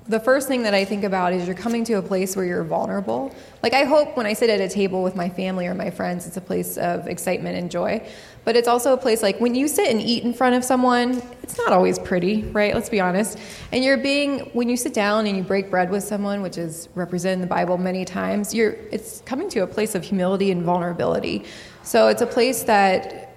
the 0.08 0.20
first 0.20 0.46
thing 0.46 0.62
that 0.64 0.74
I 0.74 0.84
think 0.84 1.04
about 1.04 1.32
is 1.32 1.46
you're 1.46 1.56
coming 1.56 1.84
to 1.84 1.94
a 1.94 2.02
place 2.02 2.36
where 2.36 2.44
you're 2.44 2.64
vulnerable. 2.64 3.34
Like, 3.62 3.72
I 3.72 3.84
hope 3.84 4.14
when 4.14 4.26
I 4.26 4.34
sit 4.34 4.50
at 4.50 4.60
a 4.60 4.68
table 4.68 5.02
with 5.02 5.16
my 5.16 5.30
family 5.30 5.66
or 5.66 5.74
my 5.74 5.88
friends, 5.88 6.26
it's 6.26 6.36
a 6.36 6.42
place 6.42 6.76
of 6.76 7.06
excitement 7.06 7.56
and 7.56 7.70
joy. 7.70 8.06
But 8.44 8.56
it's 8.56 8.68
also 8.68 8.92
a 8.92 8.96
place 8.96 9.22
like 9.22 9.38
when 9.40 9.54
you 9.54 9.68
sit 9.68 9.88
and 9.88 10.02
eat 10.02 10.24
in 10.24 10.34
front 10.34 10.54
of 10.54 10.64
someone, 10.64 11.22
it's 11.42 11.56
not 11.56 11.72
always 11.72 11.98
pretty, 11.98 12.44
right? 12.44 12.74
Let's 12.74 12.90
be 12.90 13.00
honest. 13.00 13.38
And 13.72 13.82
you're 13.82 13.96
being, 13.96 14.40
when 14.52 14.68
you 14.68 14.76
sit 14.76 14.92
down 14.92 15.26
and 15.26 15.34
you 15.34 15.42
break 15.42 15.70
bread 15.70 15.90
with 15.90 16.04
someone, 16.04 16.42
which 16.42 16.58
is 16.58 16.90
represented 16.94 17.36
in 17.36 17.40
the 17.40 17.46
Bible 17.46 17.78
many 17.78 18.04
times, 18.04 18.54
you're, 18.54 18.72
it's 18.92 19.22
coming 19.22 19.48
to 19.50 19.60
a 19.60 19.66
place 19.66 19.94
of 19.94 20.04
humility 20.04 20.50
and 20.50 20.62
vulnerability. 20.62 21.44
So 21.82 22.08
it's 22.08 22.22
a 22.22 22.26
place 22.26 22.64
that 22.64 23.27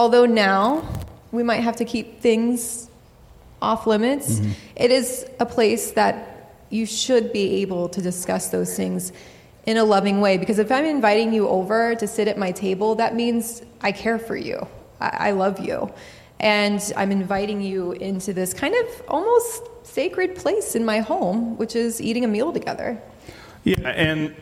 although 0.00 0.24
now 0.24 0.82
we 1.30 1.42
might 1.42 1.62
have 1.68 1.76
to 1.76 1.84
keep 1.84 2.20
things 2.20 2.88
off 3.60 3.86
limits, 3.86 4.40
mm-hmm. 4.40 4.52
it 4.76 4.90
is 4.90 5.26
a 5.40 5.44
place 5.44 5.90
that 5.90 6.14
you 6.70 6.86
should 6.86 7.34
be 7.34 7.56
able 7.60 7.86
to 7.90 8.00
discuss 8.00 8.48
those 8.48 8.74
things 8.74 9.12
in 9.66 9.76
a 9.76 9.84
loving 9.84 10.22
way. 10.22 10.38
Because 10.38 10.58
if 10.58 10.72
I'm 10.72 10.86
inviting 10.86 11.34
you 11.34 11.46
over 11.48 11.94
to 11.96 12.06
sit 12.06 12.28
at 12.28 12.38
my 12.38 12.50
table, 12.50 12.94
that 12.94 13.14
means 13.14 13.62
I 13.82 13.92
care 13.92 14.18
for 14.18 14.36
you, 14.36 14.66
I, 15.02 15.28
I 15.28 15.30
love 15.32 15.60
you. 15.60 15.92
And 16.40 16.80
I'm 16.96 17.12
inviting 17.12 17.60
you 17.60 17.92
into 17.92 18.32
this 18.32 18.54
kind 18.54 18.74
of 18.74 19.02
almost 19.06 19.68
sacred 19.82 20.34
place 20.34 20.74
in 20.74 20.82
my 20.82 21.00
home, 21.00 21.58
which 21.58 21.76
is 21.76 22.00
eating 22.00 22.24
a 22.24 22.28
meal 22.28 22.54
together. 22.54 22.98
Yeah, 23.64 23.90
and 23.90 24.34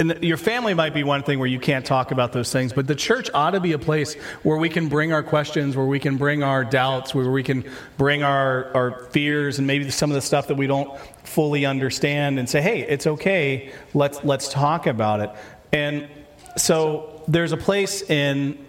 and 0.00 0.22
your 0.22 0.36
family 0.36 0.74
might 0.74 0.94
be 0.94 1.02
one 1.02 1.24
thing 1.24 1.40
where 1.40 1.48
you 1.48 1.58
can't 1.58 1.84
talk 1.84 2.12
about 2.12 2.32
those 2.32 2.52
things, 2.52 2.72
but 2.72 2.86
the 2.86 2.94
church 2.94 3.28
ought 3.34 3.50
to 3.50 3.60
be 3.60 3.72
a 3.72 3.78
place 3.78 4.14
where 4.44 4.56
we 4.56 4.68
can 4.68 4.88
bring 4.88 5.12
our 5.12 5.24
questions, 5.24 5.76
where 5.76 5.86
we 5.86 5.98
can 5.98 6.16
bring 6.16 6.44
our 6.44 6.64
doubts, 6.64 7.14
where 7.14 7.30
we 7.30 7.42
can 7.42 7.64
bring 7.96 8.22
our, 8.22 8.72
our 8.76 9.04
fears 9.06 9.58
and 9.58 9.66
maybe 9.66 9.90
some 9.90 10.10
of 10.10 10.14
the 10.14 10.20
stuff 10.20 10.46
that 10.48 10.54
we 10.54 10.68
don't 10.68 10.96
fully 11.24 11.66
understand 11.66 12.38
and 12.38 12.48
say, 12.48 12.60
hey, 12.62 12.82
it's 12.82 13.08
okay, 13.08 13.72
let's, 13.92 14.22
let's 14.22 14.48
talk 14.48 14.86
about 14.86 15.20
it. 15.20 15.30
And 15.72 16.08
so 16.56 17.22
there's 17.26 17.52
a 17.52 17.56
place 17.56 18.08
in 18.08 18.64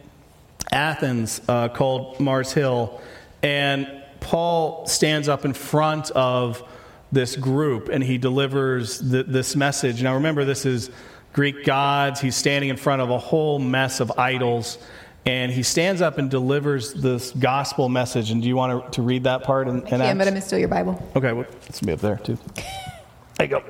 Athens 0.71 1.41
uh, 1.48 1.69
called 1.69 2.19
Mars 2.19 2.53
Hill, 2.53 3.00
and 3.43 3.88
Paul 4.19 4.88
stands 4.88 5.29
up 5.29 5.45
in 5.45 5.53
front 5.53 6.09
of 6.12 6.63
this 7.12 7.36
group 7.36 7.89
and 7.89 8.03
he 8.03 8.17
delivers 8.17 9.00
the, 9.00 9.24
this 9.24 9.55
message. 9.55 10.03
Now, 10.03 10.15
remember, 10.15 10.45
this 10.45 10.65
is 10.65 10.91
Greek 11.33 11.65
gods. 11.65 12.19
He's 12.21 12.36
standing 12.36 12.69
in 12.69 12.77
front 12.77 13.01
of 13.01 13.09
a 13.09 13.17
whole 13.17 13.59
mess 13.59 14.00
of 14.00 14.12
idols. 14.17 14.77
And 15.25 15.51
he 15.51 15.63
stands 15.63 16.01
up 16.01 16.17
and 16.17 16.29
delivers 16.31 16.93
this 16.93 17.31
gospel 17.31 17.89
message. 17.89 18.31
And 18.31 18.41
do 18.41 18.48
you 18.48 18.55
want 18.55 18.86
to, 18.86 18.91
to 18.91 19.01
read 19.01 19.25
that 19.25 19.43
part? 19.43 19.67
I 19.67 19.71
can, 19.71 20.00
but 20.00 20.01
I'm 20.01 20.17
going 20.17 20.33
to 20.33 20.41
steal 20.41 20.59
your 20.59 20.69
Bible. 20.69 21.07
Okay, 21.15 21.33
well, 21.33 21.45
let's 21.63 21.81
be 21.81 21.91
up 21.91 22.00
there 22.00 22.17
too. 22.17 22.38
There 23.38 23.48
you 23.48 23.51
go. 23.51 23.63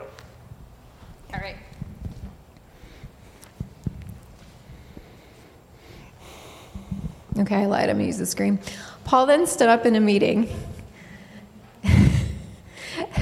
All 1.32 1.40
right. 1.40 1.56
Okay, 7.38 7.56
I 7.58 7.66
lied. 7.68 7.88
I'm 7.88 7.98
going 7.98 8.00
to 8.00 8.06
use 8.08 8.18
the 8.18 8.26
screen. 8.26 8.58
Paul 9.04 9.28
then 9.28 9.46
stood 9.46 9.70
up 9.70 9.86
in 9.86 9.96
a 9.96 10.00
meeting 10.00 10.50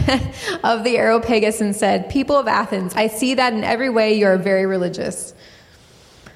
of 0.63 0.83
the 0.83 0.97
Areopagus 0.97 1.61
and 1.61 1.75
said, 1.75 2.09
People 2.09 2.37
of 2.37 2.47
Athens, 2.47 2.93
I 2.95 3.07
see 3.07 3.33
that 3.35 3.53
in 3.53 3.63
every 3.63 3.89
way 3.89 4.13
you 4.13 4.25
are 4.27 4.37
very 4.37 4.65
religious. 4.65 5.33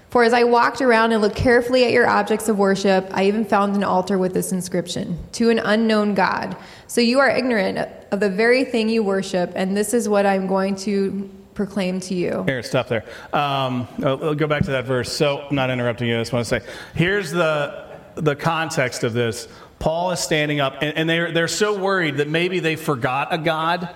For 0.10 0.26
as 0.26 0.34
I 0.34 0.44
walked 0.44 0.82
around 0.82 1.14
and 1.14 1.22
looked 1.22 1.38
carefully 1.38 1.86
at 1.86 1.92
your 1.92 2.06
objects 2.06 2.50
of 2.50 2.58
worship, 2.58 3.08
I 3.12 3.28
even 3.28 3.46
found 3.46 3.78
an 3.78 3.84
altar 3.84 4.18
with 4.18 4.34
this 4.34 4.52
inscription 4.52 5.18
To 5.34 5.50
an 5.50 5.60
unknown 5.60 6.16
God. 6.16 6.58
So 6.88 7.00
you 7.00 7.20
are 7.20 7.30
ignorant 7.30 7.90
of 8.12 8.20
the 8.20 8.30
very 8.30 8.66
thing 8.66 8.90
you 8.90 9.04
worship, 9.04 9.54
and 9.56 9.76
this 9.76 9.94
is 9.94 10.10
what 10.10 10.26
I'm 10.26 10.48
going 10.48 10.76
to 10.78 11.30
proclaim 11.54 12.02
to 12.02 12.14
you. 12.14 12.44
Here, 12.44 12.62
stop 12.62 12.90
there. 12.90 13.06
Um, 13.32 13.88
I'll, 14.04 14.24
I'll 14.24 14.36
go 14.36 14.48
back 14.48 14.64
to 14.64 14.72
that 14.72 14.86
verse. 14.86 15.12
So, 15.12 15.48
not 15.50 15.70
interrupting 15.70 16.10
you. 16.10 16.18
I 16.18 16.22
just 16.22 16.34
want 16.34 16.46
to 16.46 16.60
say 16.60 16.66
here's 16.94 17.32
the, 17.32 17.86
the 18.16 18.36
context 18.36 19.06
of 19.06 19.14
this. 19.14 19.48
Paul 19.82 20.12
is 20.12 20.20
standing 20.20 20.60
up, 20.60 20.78
and, 20.82 20.96
and 20.96 21.10
they're, 21.10 21.32
they're 21.32 21.48
so 21.48 21.76
worried 21.78 22.18
that 22.18 22.30
maybe 22.30 22.60
they 22.60 22.76
forgot 22.76 23.34
a 23.34 23.40
God 23.40 23.90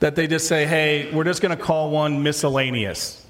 that 0.00 0.16
they 0.16 0.26
just 0.26 0.48
say, 0.48 0.66
hey, 0.66 1.12
we're 1.12 1.22
just 1.22 1.40
going 1.40 1.56
to 1.56 1.62
call 1.62 1.90
one 1.90 2.24
miscellaneous. 2.24 3.24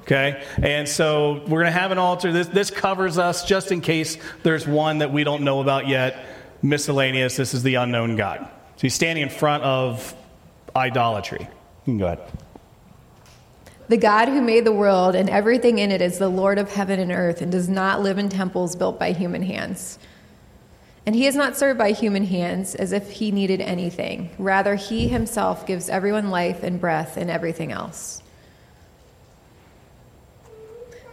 Okay? 0.00 0.42
And 0.60 0.88
so 0.88 1.44
we're 1.46 1.60
going 1.60 1.72
to 1.72 1.78
have 1.78 1.92
an 1.92 1.98
altar. 1.98 2.32
This, 2.32 2.48
this 2.48 2.70
covers 2.72 3.18
us 3.18 3.44
just 3.44 3.70
in 3.70 3.80
case 3.80 4.18
there's 4.42 4.66
one 4.66 4.98
that 4.98 5.12
we 5.12 5.22
don't 5.22 5.44
know 5.44 5.60
about 5.60 5.86
yet. 5.86 6.26
Miscellaneous, 6.60 7.36
this 7.36 7.54
is 7.54 7.62
the 7.62 7.76
unknown 7.76 8.16
God. 8.16 8.40
So 8.40 8.82
he's 8.82 8.94
standing 8.94 9.22
in 9.22 9.30
front 9.30 9.62
of 9.62 10.16
idolatry. 10.74 11.42
You 11.42 11.48
can 11.84 11.98
go 11.98 12.06
ahead. 12.06 12.20
The 13.86 13.96
God 13.96 14.28
who 14.28 14.42
made 14.42 14.64
the 14.64 14.72
world 14.72 15.14
and 15.14 15.30
everything 15.30 15.78
in 15.78 15.92
it 15.92 16.02
is 16.02 16.18
the 16.18 16.28
Lord 16.28 16.58
of 16.58 16.72
heaven 16.72 16.98
and 16.98 17.12
earth 17.12 17.42
and 17.42 17.52
does 17.52 17.68
not 17.68 18.02
live 18.02 18.18
in 18.18 18.28
temples 18.28 18.74
built 18.74 18.98
by 18.98 19.12
human 19.12 19.42
hands. 19.42 20.00
And 21.08 21.14
he 21.14 21.26
is 21.26 21.34
not 21.34 21.56
served 21.56 21.78
by 21.78 21.92
human 21.92 22.26
hands 22.26 22.74
as 22.74 22.92
if 22.92 23.10
he 23.12 23.30
needed 23.30 23.62
anything. 23.62 24.28
Rather, 24.36 24.74
he 24.74 25.08
himself 25.08 25.66
gives 25.66 25.88
everyone 25.88 26.28
life 26.28 26.62
and 26.62 26.78
breath 26.78 27.16
and 27.16 27.30
everything 27.30 27.72
else. 27.72 28.22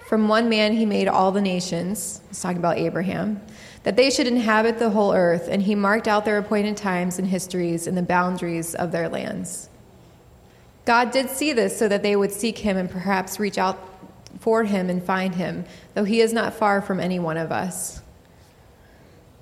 From 0.10 0.28
one 0.28 0.50
man 0.50 0.74
he 0.74 0.86
made 0.86 1.08
all 1.08 1.32
the 1.32 1.40
nations, 1.40 2.20
he's 2.28 2.42
talking 2.42 2.58
about 2.58 2.78
Abraham, 2.78 3.40
that 3.84 3.96
they 3.96 4.10
should 4.10 4.28
inhabit 4.28 4.80
the 4.80 4.90
whole 4.90 5.14
earth, 5.14 5.48
and 5.50 5.62
he 5.62 5.76
marked 5.76 6.10
out 6.10 6.26
their 6.26 6.40
appointed 6.40 6.76
times 6.76 7.18
and 7.18 7.30
histories 7.30 7.88
and 7.88 7.98
the 7.98 8.02
boundaries 8.02 8.76
of 8.76 8.92
their 8.92 9.08
lands. 9.08 9.70
God 10.84 11.12
did 11.12 11.30
see 11.30 11.54
this 11.54 11.80
so 11.80 11.88
that 11.88 12.04
they 12.04 12.18
would 12.18 12.34
seek 12.34 12.58
him 12.58 12.76
and 12.76 12.92
perhaps 12.92 13.40
reach 13.40 13.58
out 13.58 13.80
for 14.42 14.66
him 14.66 14.90
and 14.90 15.02
find 15.02 15.36
him, 15.36 15.64
though 15.94 16.04
he 16.04 16.20
is 16.20 16.34
not 16.34 16.54
far 16.54 16.82
from 16.82 17.00
any 17.00 17.18
one 17.18 17.38
of 17.38 17.50
us. 17.50 18.02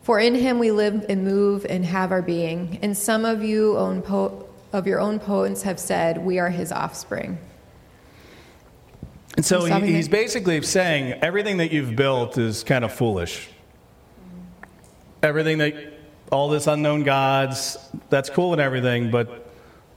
For 0.04 0.20
in 0.20 0.36
him 0.36 0.60
we 0.60 0.72
live 0.72 1.06
and 1.08 1.24
move 1.24 1.66
and 1.68 1.84
have 1.86 2.12
our 2.12 2.22
being, 2.22 2.78
and 2.82 2.96
some 2.96 3.24
of 3.24 3.42
you 3.42 3.78
own 3.78 4.02
po- 4.02 4.48
of 4.74 4.86
your 4.86 5.00
own 5.00 5.18
poets 5.18 5.64
have 5.64 5.80
said 5.80 6.18
we 6.18 6.40
are 6.40 6.50
his 6.50 6.72
offspring. 6.72 7.38
And 9.38 9.46
so 9.46 9.66
He's 9.66 9.84
he, 9.84 9.94
he's 9.94 10.08
basically 10.10 10.62
saying 10.62 11.14
everything 11.22 11.58
that 11.58 11.72
you've 11.72 11.96
built 11.96 12.38
is 12.38 12.64
kind 12.64 12.84
of 12.84 12.94
foolish. 12.94 13.50
Everything 15.24 15.60
that, 15.60 15.76
all 16.32 16.50
this 16.50 16.68
unknown 16.68 17.04
gods, 17.04 17.78
that's 18.10 18.30
cool 18.30 18.52
and 18.52 18.62
everything, 18.62 19.10
but 19.10 19.48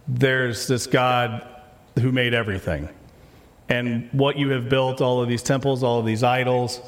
there's 0.06 0.68
this 0.68 0.86
God 0.86 1.44
who 1.98 2.12
made 2.12 2.32
everything. 2.32 2.88
And 3.68 4.08
what 4.12 4.38
you 4.38 4.50
have 4.50 4.68
built, 4.68 5.00
all 5.00 5.20
of 5.20 5.28
these 5.28 5.42
temples, 5.42 5.82
all 5.82 5.98
of 5.98 6.06
these 6.06 6.22
idols, 6.22 6.80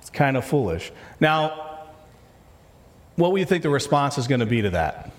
it's 0.00 0.10
kind 0.10 0.36
of 0.36 0.44
foolish. 0.44 0.92
Now, 1.20 1.69
what 3.20 3.34
do 3.34 3.40
you 3.40 3.46
think 3.46 3.62
the 3.62 3.70
response 3.70 4.16
is 4.16 4.26
going 4.26 4.40
to 4.40 4.46
be 4.46 4.62
to 4.62 4.70
that? 4.70 5.10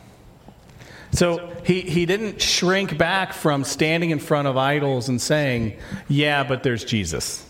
So 1.12 1.56
he, 1.64 1.82
he 1.82 2.06
didn't 2.06 2.42
shrink 2.42 2.98
back 2.98 3.34
from 3.34 3.64
standing 3.64 4.10
in 4.10 4.20
front 4.20 4.48
of 4.48 4.58
idols 4.58 5.08
and 5.08 5.22
saying, 5.22 5.78
Yeah, 6.08 6.44
but 6.44 6.64
there's 6.64 6.84
Jesus. 6.84 7.46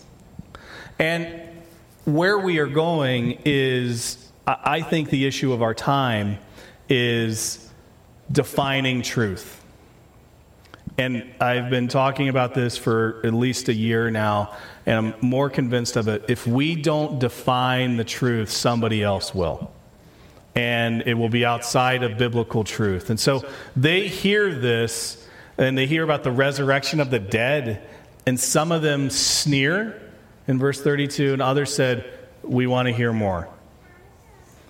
And 0.98 1.40
where 2.04 2.38
we 2.38 2.58
are 2.58 2.66
going 2.66 3.38
is, 3.44 4.30
I 4.46 4.58
I 4.64 4.82
think 4.82 5.10
the 5.10 5.26
issue 5.26 5.52
of 5.52 5.62
our 5.62 5.74
time 5.74 6.38
is 6.88 7.70
defining 8.30 9.02
truth. 9.02 9.60
And 10.98 11.32
I've 11.40 11.70
been 11.70 11.88
talking 11.88 12.28
about 12.28 12.52
this 12.52 12.76
for 12.76 13.22
at 13.24 13.32
least 13.32 13.68
a 13.68 13.72
year 13.72 14.10
now, 14.10 14.54
and 14.84 14.96
I'm 14.98 15.14
more 15.22 15.48
convinced 15.48 15.96
of 15.96 16.08
it. 16.08 16.24
If 16.28 16.46
we 16.46 16.76
don't 16.76 17.18
define 17.18 17.96
the 17.96 18.04
truth, 18.04 18.50
somebody 18.50 19.02
else 19.02 19.34
will 19.34 19.71
and 20.54 21.02
it 21.06 21.14
will 21.14 21.28
be 21.28 21.44
outside 21.44 22.02
of 22.02 22.18
biblical 22.18 22.64
truth. 22.64 23.10
And 23.10 23.18
so 23.18 23.46
they 23.74 24.06
hear 24.08 24.54
this 24.54 25.22
and 25.58 25.76
they 25.76 25.86
hear 25.86 26.02
about 26.02 26.24
the 26.24 26.32
resurrection 26.32 27.00
of 27.00 27.10
the 27.10 27.18
dead, 27.18 27.86
and 28.26 28.38
some 28.38 28.72
of 28.72 28.82
them 28.82 29.10
sneer 29.10 30.00
in 30.46 30.58
verse 30.58 30.80
32, 30.80 31.34
and 31.34 31.42
others 31.42 31.74
said, 31.74 32.10
We 32.42 32.66
want 32.66 32.88
to 32.88 32.94
hear 32.94 33.12
more. 33.12 33.48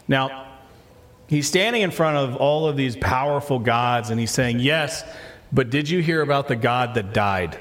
Now, 0.09 0.49
he's 1.29 1.47
standing 1.47 1.83
in 1.83 1.91
front 1.91 2.17
of 2.17 2.37
all 2.37 2.67
of 2.67 2.77
these 2.77 2.97
powerful 2.97 3.59
gods, 3.59 4.11
and 4.11 4.19
he's 4.19 4.31
saying, 4.31 4.59
Yes, 4.61 5.05
but 5.53 5.71
did 5.71 5.89
you 5.89 6.01
hear 6.01 6.21
about 6.21 6.49
the 6.49 6.57
God 6.57 6.95
that 6.95 7.15
died? 7.15 7.59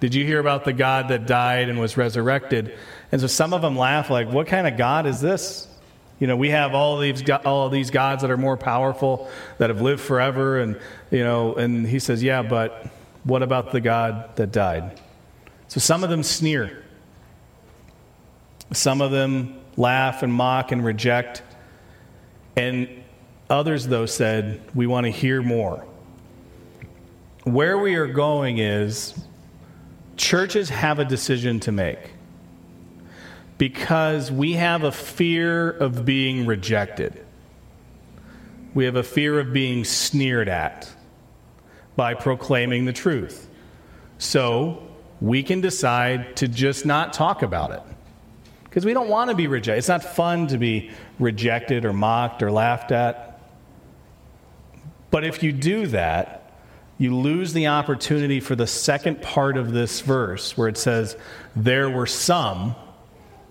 Did 0.00 0.14
you 0.14 0.24
hear 0.24 0.40
about 0.40 0.64
the 0.64 0.72
God 0.72 1.08
that 1.08 1.26
died 1.26 1.68
and 1.68 1.78
was 1.78 1.96
resurrected? 1.96 2.76
And 3.12 3.20
so 3.20 3.28
some 3.28 3.54
of 3.54 3.62
them 3.62 3.76
laugh, 3.76 4.10
like, 4.10 4.28
What 4.28 4.46
kind 4.46 4.66
of 4.66 4.76
God 4.76 5.06
is 5.06 5.20
this? 5.20 5.68
You 6.22 6.28
know, 6.28 6.36
we 6.36 6.50
have 6.50 6.72
all 6.72 6.98
these 7.00 7.28
all 7.44 7.68
these 7.68 7.90
gods 7.90 8.22
that 8.22 8.30
are 8.30 8.36
more 8.36 8.56
powerful 8.56 9.28
that 9.58 9.70
have 9.70 9.80
lived 9.80 10.00
forever, 10.00 10.60
and 10.60 10.78
you 11.10 11.24
know, 11.24 11.56
and 11.56 11.84
he 11.84 11.98
says, 11.98 12.22
"Yeah, 12.22 12.42
but 12.42 12.86
what 13.24 13.42
about 13.42 13.72
the 13.72 13.80
God 13.80 14.36
that 14.36 14.52
died?" 14.52 15.00
So 15.66 15.80
some 15.80 16.04
of 16.04 16.10
them 16.10 16.22
sneer, 16.22 16.84
some 18.72 19.00
of 19.00 19.10
them 19.10 19.56
laugh 19.76 20.22
and 20.22 20.32
mock 20.32 20.70
and 20.70 20.84
reject, 20.84 21.42
and 22.56 22.88
others, 23.50 23.88
though, 23.88 24.06
said, 24.06 24.60
"We 24.76 24.86
want 24.86 25.06
to 25.06 25.10
hear 25.10 25.42
more." 25.42 25.84
Where 27.42 27.78
we 27.78 27.96
are 27.96 28.06
going 28.06 28.58
is 28.58 29.12
churches 30.16 30.70
have 30.70 31.00
a 31.00 31.04
decision 31.04 31.58
to 31.58 31.72
make 31.72 32.12
because 33.58 34.30
we 34.30 34.54
have 34.54 34.82
a 34.82 34.92
fear 34.92 35.70
of 35.70 36.04
being 36.04 36.46
rejected. 36.46 37.24
We 38.74 38.84
have 38.86 38.96
a 38.96 39.02
fear 39.02 39.38
of 39.38 39.52
being 39.52 39.84
sneered 39.84 40.48
at 40.48 40.90
by 41.94 42.14
proclaiming 42.14 42.86
the 42.86 42.92
truth. 42.92 43.48
So 44.18 44.82
we 45.20 45.42
can 45.42 45.60
decide 45.60 46.36
to 46.36 46.48
just 46.48 46.86
not 46.86 47.12
talk 47.12 47.42
about 47.42 47.70
it 47.72 47.82
because 48.64 48.84
we 48.84 48.94
don't 48.94 49.08
want 49.08 49.30
to 49.30 49.36
be 49.36 49.46
rejected. 49.46 49.78
It's 49.78 49.88
not 49.88 50.02
fun 50.02 50.46
to 50.48 50.58
be 50.58 50.90
rejected 51.18 51.84
or 51.84 51.92
mocked 51.92 52.42
or 52.42 52.50
laughed 52.50 52.90
at. 52.90 53.40
But 55.10 55.24
if 55.24 55.42
you 55.42 55.52
do 55.52 55.86
that, 55.88 56.50
you 56.96 57.14
lose 57.14 57.52
the 57.52 57.66
opportunity 57.66 58.40
for 58.40 58.56
the 58.56 58.66
second 58.66 59.20
part 59.20 59.56
of 59.56 59.72
this 59.72 60.00
verse 60.00 60.56
where 60.56 60.68
it 60.68 60.78
says, 60.78 61.16
There 61.54 61.90
were 61.90 62.06
some 62.06 62.74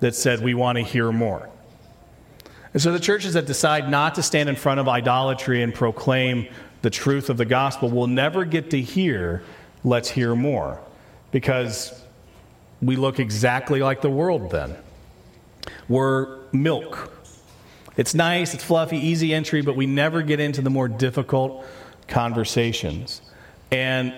that 0.02 0.14
said, 0.14 0.42
We 0.42 0.54
want 0.54 0.78
to 0.78 0.84
hear 0.84 1.12
more. 1.12 1.50
And 2.74 2.82
so 2.82 2.92
the 2.92 3.00
churches 3.00 3.34
that 3.34 3.46
decide 3.46 3.90
not 3.90 4.16
to 4.16 4.24
stand 4.24 4.48
in 4.50 4.56
front 4.56 4.80
of 4.80 4.88
idolatry 4.88 5.62
and 5.64 5.74
proclaim 5.74 6.48
the 6.82 6.90
truth 6.90 7.30
of 7.30 7.38
the 7.38 7.46
gospel 7.46 7.90
will 7.90 8.08
never 8.08 8.44
get 8.46 8.70
to 8.72 8.82
hear, 8.82 9.44
Let's 9.84 10.10
hear 10.10 10.36
more. 10.36 10.80
because 11.32 11.98
we 12.82 12.96
look 12.96 13.20
exactly 13.20 13.80
like 13.82 14.02
the 14.02 14.10
world 14.10 14.52
then. 14.52 14.76
We're 15.88 16.40
milk. 16.52 17.12
It's 17.96 18.16
nice, 18.16 18.54
it's 18.54 18.64
fluffy, 18.64 18.98
easy 18.98 19.34
entry, 19.34 19.62
but 19.62 19.76
we 19.76 19.86
never 19.86 20.24
get 20.24 20.40
into 20.40 20.62
the 20.62 20.70
more 20.72 20.88
difficult 20.88 21.66
conversations. 22.08 23.22
And 23.72 24.14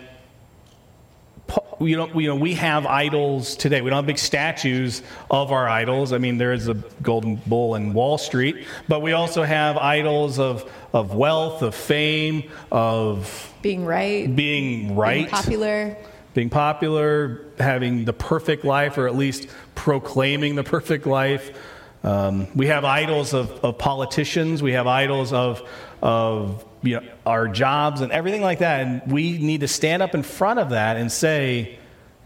you 1.79 1.97
know, 1.97 2.19
you 2.19 2.27
know, 2.27 2.35
we 2.35 2.53
have 2.55 2.85
idols 2.85 3.55
today. 3.55 3.81
We 3.81 3.89
don't 3.89 3.97
have 3.97 4.05
big 4.05 4.17
statues 4.17 5.01
of 5.29 5.51
our 5.51 5.67
idols. 5.67 6.13
I 6.13 6.17
mean, 6.17 6.37
there 6.37 6.53
is 6.53 6.67
a 6.67 6.75
golden 7.01 7.35
bull 7.35 7.75
in 7.75 7.93
Wall 7.93 8.17
Street, 8.17 8.65
but 8.87 9.01
we 9.01 9.13
also 9.13 9.43
have 9.43 9.77
idols 9.77 10.39
of, 10.39 10.71
of 10.93 11.13
wealth, 11.13 11.61
of 11.61 11.75
fame, 11.75 12.49
of 12.71 13.53
being 13.61 13.85
right, 13.85 14.33
being 14.33 14.95
right, 14.95 15.19
being 15.19 15.29
popular, 15.29 15.97
being 16.33 16.49
popular, 16.49 17.45
having 17.59 18.05
the 18.05 18.13
perfect 18.13 18.63
life, 18.65 18.97
or 18.97 19.07
at 19.07 19.15
least 19.15 19.47
proclaiming 19.75 20.55
the 20.55 20.63
perfect 20.63 21.05
life. 21.05 21.57
Um, 22.03 22.47
we 22.53 22.67
have 22.67 22.83
idols 22.83 23.33
of, 23.33 23.49
of 23.63 23.77
politicians. 23.77 24.61
We 24.61 24.73
have 24.73 24.87
idols 24.87 25.31
of, 25.31 25.67
of 26.01 26.65
you 26.83 26.99
know, 26.99 27.07
our 27.25 27.47
jobs 27.47 28.01
and 28.01 28.11
everything 28.11 28.41
like 28.41 28.59
that. 28.59 28.81
And 28.81 29.11
we 29.11 29.37
need 29.37 29.61
to 29.61 29.67
stand 29.67 30.03
up 30.03 30.13
in 30.13 30.21
front 30.21 30.59
of 30.59 30.69
that 30.69 30.97
and 30.97 31.11
say, 31.11 31.79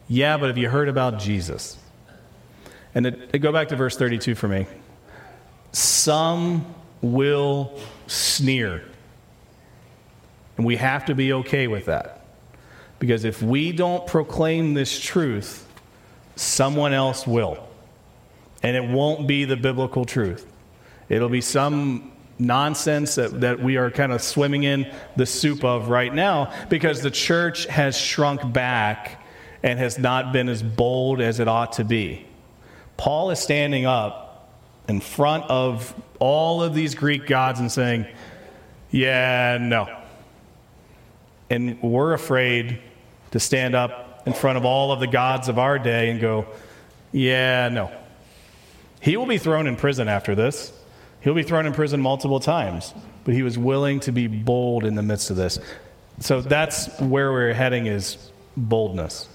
yeah, 0.07 0.37
but 0.37 0.47
have 0.47 0.57
you 0.57 0.69
heard 0.69 0.89
about 0.89 1.19
Jesus? 1.19 1.77
And 2.95 3.05
it, 3.05 3.29
it 3.33 3.39
go 3.39 3.51
back 3.51 3.69
to 3.69 3.75
verse 3.75 3.95
32 3.95 4.35
for 4.35 4.47
me. 4.47 4.65
Some 5.71 6.73
will 7.01 7.79
sneer. 8.07 8.83
And 10.57 10.65
we 10.65 10.77
have 10.77 11.05
to 11.05 11.15
be 11.15 11.33
okay 11.33 11.67
with 11.67 11.85
that. 11.85 12.25
Because 12.99 13.25
if 13.25 13.43
we 13.43 13.71
don't 13.71 14.07
proclaim 14.07 14.73
this 14.73 14.99
truth, 14.99 15.67
someone 16.35 16.93
else 16.93 17.27
will. 17.27 17.67
And 18.63 18.75
it 18.75 18.89
won't 18.89 19.27
be 19.27 19.45
the 19.45 19.57
biblical 19.57 20.03
truth. 20.03 20.51
It'll 21.09 21.29
be 21.29 21.41
some 21.41 22.11
nonsense 22.39 23.15
that, 23.15 23.41
that 23.41 23.60
we 23.60 23.78
are 23.78 23.89
kind 23.89 24.12
of 24.12 24.21
swimming 24.21 24.63
in 24.63 24.91
the 25.15 25.26
soup 25.26 25.63
of 25.63 25.89
right 25.89 26.13
now 26.13 26.54
because 26.69 27.02
the 27.02 27.12
church 27.12 27.65
has 27.65 27.97
shrunk 27.97 28.54
back 28.54 29.23
and 29.63 29.80
has 29.80 29.97
not 29.97 30.32
been 30.32 30.50
as 30.50 30.62
bold 30.62 31.19
as 31.19 31.39
it 31.39 31.47
ought 31.47 31.73
to 31.73 31.84
be. 31.84 32.26
Paul 32.95 33.32
is 33.32 33.39
standing 33.39 33.86
up 33.86 34.54
in 34.88 35.00
front 35.00 35.45
of 35.50 35.93
all 36.19 36.63
of 36.63 36.73
these 36.73 36.95
Greek 36.95 37.28
gods 37.28 37.60
and 37.60 37.71
saying, 37.71 38.06
Yeah, 38.91 39.58
no. 39.60 39.88
And 41.50 41.82
we're 41.82 42.13
afraid 42.13 42.80
to 43.32 43.39
stand 43.39 43.76
up 43.76 44.23
in 44.26 44.34
front 44.34 44.58
of 44.58 44.65
all 44.65 44.91
of 44.91 45.00
the 45.00 45.08
gods 45.08 45.47
of 45.47 45.60
our 45.60 45.80
day 45.80 46.10
and 46.10 46.19
go, 46.19 46.47
Yeah, 47.12 47.69
no. 47.69 47.91
He 49.00 49.15
will 49.17 49.26
be 49.26 49.38
thrown 49.38 49.67
in 49.67 49.76
prison 49.76 50.08
after 50.08 50.36
this. 50.36 50.71
He'll 51.21 51.34
be 51.34 51.43
thrown 51.43 51.65
in 51.65 51.73
prison 51.73 52.01
multiple 52.01 52.39
times, 52.39 52.93
but 53.23 53.34
he 53.34 53.43
was 53.43 53.58
willing 53.58 53.99
to 54.01 54.12
be 54.12 54.27
bold 54.27 54.86
in 54.86 54.95
the 54.95 55.03
midst 55.03 55.30
of 55.30 55.36
this. 55.36 55.60
So 56.19 56.41
that's 56.41 56.88
where 56.99 57.32
we're 57.32 57.53
heading 57.53 57.86
is 57.86 58.17
boldness. 58.56 59.30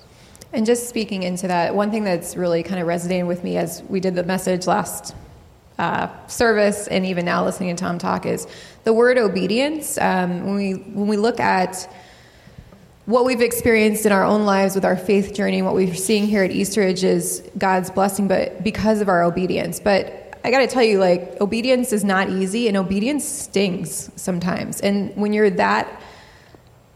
And 0.53 0.66
just 0.66 0.88
speaking 0.88 1.23
into 1.23 1.49
that, 1.49 1.75
one 1.75 1.90
thing 1.90 2.05
that's 2.05 2.37
really 2.37 2.62
kind 2.62 2.81
of 2.81 2.87
resonating 2.87 3.27
with 3.27 3.42
me 3.42 3.57
as 3.57 3.83
we 3.88 4.01
did 4.01 4.14
the 4.14 4.23
message 4.23 4.66
last 4.66 5.14
uh, 5.79 6.09
service 6.27 6.87
and 6.88 7.07
even 7.07 7.25
now 7.25 7.45
listening 7.45 7.75
to 7.75 7.81
Tom 7.81 7.99
talk 7.99 8.27
is 8.27 8.47
the 8.85 8.92
word 8.92 9.16
obedience. 9.18 9.97
Um, 9.99 10.45
when 10.45 10.55
we 10.55 10.73
when 10.73 11.09
we 11.09 11.16
look 11.16 11.40
at 11.40 11.90
what 13.07 13.25
we've 13.25 13.40
experienced 13.40 14.07
in 14.07 14.12
our 14.12 14.25
own 14.25 14.45
lives 14.45 14.75
with 14.75 14.85
our 14.85 14.97
faith 14.97 15.35
journey, 15.35 15.62
what 15.62 15.75
we're 15.75 15.95
seeing 15.95 16.27
here 16.27 16.45
at 16.45 16.51
Eastridge 16.51 17.03
is 17.03 17.42
God's 17.59 17.90
blessing, 17.90 18.29
but 18.29 18.62
because 18.62 19.01
of 19.01 19.09
our 19.09 19.23
obedience. 19.25 19.81
But 19.81 20.21
I 20.44 20.50
got 20.50 20.59
to 20.59 20.66
tell 20.66 20.83
you, 20.83 20.98
like, 20.98 21.40
obedience 21.40 21.92
is 21.92 22.05
not 22.05 22.31
easy, 22.31 22.68
and 22.68 22.76
obedience 22.76 23.24
stings 23.26 24.11
sometimes. 24.16 24.81
And 24.81 25.14
when 25.16 25.33
you're 25.33 25.50
that 25.50 26.00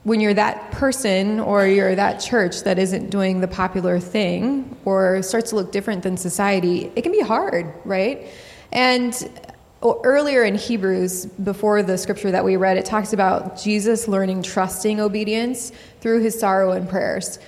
when 0.07 0.21
you're 0.21 0.35
that 0.35 0.71
person 0.71 1.41
or 1.41 1.67
you're 1.67 1.97
that 1.97 2.21
church 2.21 2.63
that 2.63 2.79
isn't 2.79 3.11
doing 3.11 3.41
the 3.41 3.49
popular 3.49 3.99
thing 3.99 4.77
or 4.85 5.21
starts 5.21 5.51
to 5.51 5.57
look 5.57 5.73
different 5.73 6.05
than 6.05 6.17
society, 6.17 6.93
it 6.95 7.03
can 7.03 7.11
be 7.11 7.19
hard, 7.19 7.75
right? 7.85 8.29
And 8.71 9.13
oh, 9.83 10.01
earlier 10.05 10.45
in 10.45 10.55
Hebrews, 10.55 11.27
before 11.27 11.83
the 11.83 11.99
scripture 11.99 12.31
that 12.31 12.45
we 12.45 12.57
read, 12.57 12.77
it 12.77 12.85
talks 12.85 13.13
about 13.13 13.61
Jesus 13.61 14.07
learning 14.07 14.45
trusting 14.45 15.01
obedience 15.01 15.73
through 16.01 16.23
his 16.23 16.39
sorrow 16.39 16.71
and 16.71 16.89
prayers. 16.89 17.41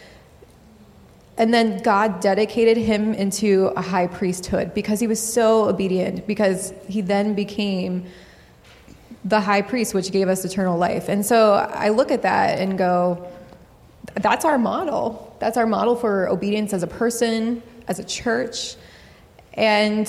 And 1.39 1.55
then 1.55 1.81
God 1.83 2.21
dedicated 2.21 2.77
him 2.77 3.15
into 3.15 3.67
a 3.77 3.81
high 3.81 4.09
priesthood 4.09 4.75
because 4.75 4.99
he 4.99 5.07
was 5.07 5.21
so 5.21 5.69
obedient, 5.69 6.27
because 6.27 6.75
he 6.89 7.01
then 7.01 7.35
became 7.35 8.07
the 9.25 9.41
high 9.41 9.63
priest, 9.63 9.95
which 9.95 10.11
gave 10.11 10.29
us 10.29 10.45
eternal 10.45 10.77
life. 10.77 11.09
And 11.09 11.25
so 11.25 11.55
I 11.55 11.91
look 11.91 12.11
at 12.11 12.23
that 12.23 12.59
and 12.59 12.77
go, 12.77 13.31
that's 14.15 14.45
our 14.45 14.59
model. 14.59 15.37
That's 15.39 15.57
our 15.57 15.67
model 15.67 15.95
for 15.95 16.29
obedience 16.29 16.73
as 16.73 16.83
a 16.83 16.89
person, 16.89 17.63
as 17.87 18.01
a 18.01 18.05
church. 18.05 18.75
And 19.55 20.07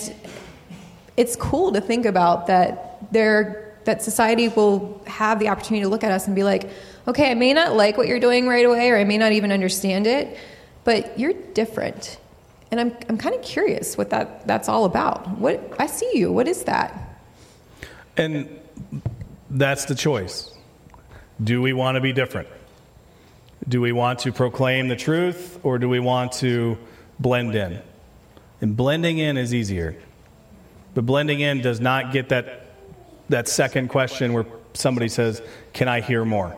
it's 1.15 1.35
cool 1.35 1.71
to 1.73 1.81
think 1.81 2.07
about 2.07 2.47
that 2.47 3.11
there 3.11 3.75
that 3.85 4.03
society 4.03 4.49
will 4.49 5.01
have 5.07 5.39
the 5.39 5.49
opportunity 5.49 5.83
to 5.83 5.89
look 5.89 6.03
at 6.03 6.11
us 6.11 6.27
and 6.27 6.35
be 6.35 6.43
like, 6.43 6.69
okay, 7.07 7.31
I 7.31 7.33
may 7.33 7.53
not 7.53 7.75
like 7.75 7.97
what 7.97 8.07
you're 8.07 8.19
doing 8.19 8.47
right 8.47 8.65
away, 8.65 8.91
or 8.91 8.97
I 8.97 9.03
may 9.03 9.17
not 9.17 9.31
even 9.31 9.51
understand 9.51 10.05
it, 10.05 10.37
but 10.89 11.19
you're 11.19 11.33
different. 11.53 12.17
And 12.71 12.79
I'm, 12.79 12.97
I'm 13.07 13.17
kind 13.19 13.35
of 13.35 13.43
curious 13.43 13.95
what 13.95 14.09
that, 14.09 14.47
that's 14.47 14.67
all 14.67 14.85
about. 14.85 15.37
What 15.37 15.75
I 15.77 15.85
see 15.85 16.09
you. 16.15 16.31
What 16.31 16.47
is 16.47 16.63
that? 16.63 17.21
And 18.17 18.59
that's 19.51 19.85
the 19.85 19.93
choice. 19.93 20.51
Do 21.43 21.61
we 21.61 21.73
want 21.73 21.97
to 21.97 22.01
be 22.01 22.11
different? 22.11 22.47
Do 23.67 23.81
we 23.81 23.91
want 23.91 24.17
to 24.21 24.31
proclaim 24.31 24.87
the 24.87 24.95
truth 24.95 25.59
or 25.61 25.77
do 25.77 25.87
we 25.87 25.99
want 25.99 26.31
to 26.41 26.75
blend 27.19 27.53
in? 27.53 27.83
And 28.59 28.75
blending 28.75 29.19
in 29.19 29.37
is 29.37 29.53
easier. 29.53 29.95
But 30.95 31.05
blending 31.05 31.39
in 31.39 31.61
does 31.61 31.79
not 31.79 32.11
get 32.11 32.29
that, 32.29 32.65
that 33.29 33.47
second 33.47 33.89
question 33.89 34.33
where 34.33 34.47
somebody 34.73 35.07
says, 35.07 35.43
Can 35.71 35.87
I 35.87 36.01
hear 36.01 36.25
more? 36.25 36.57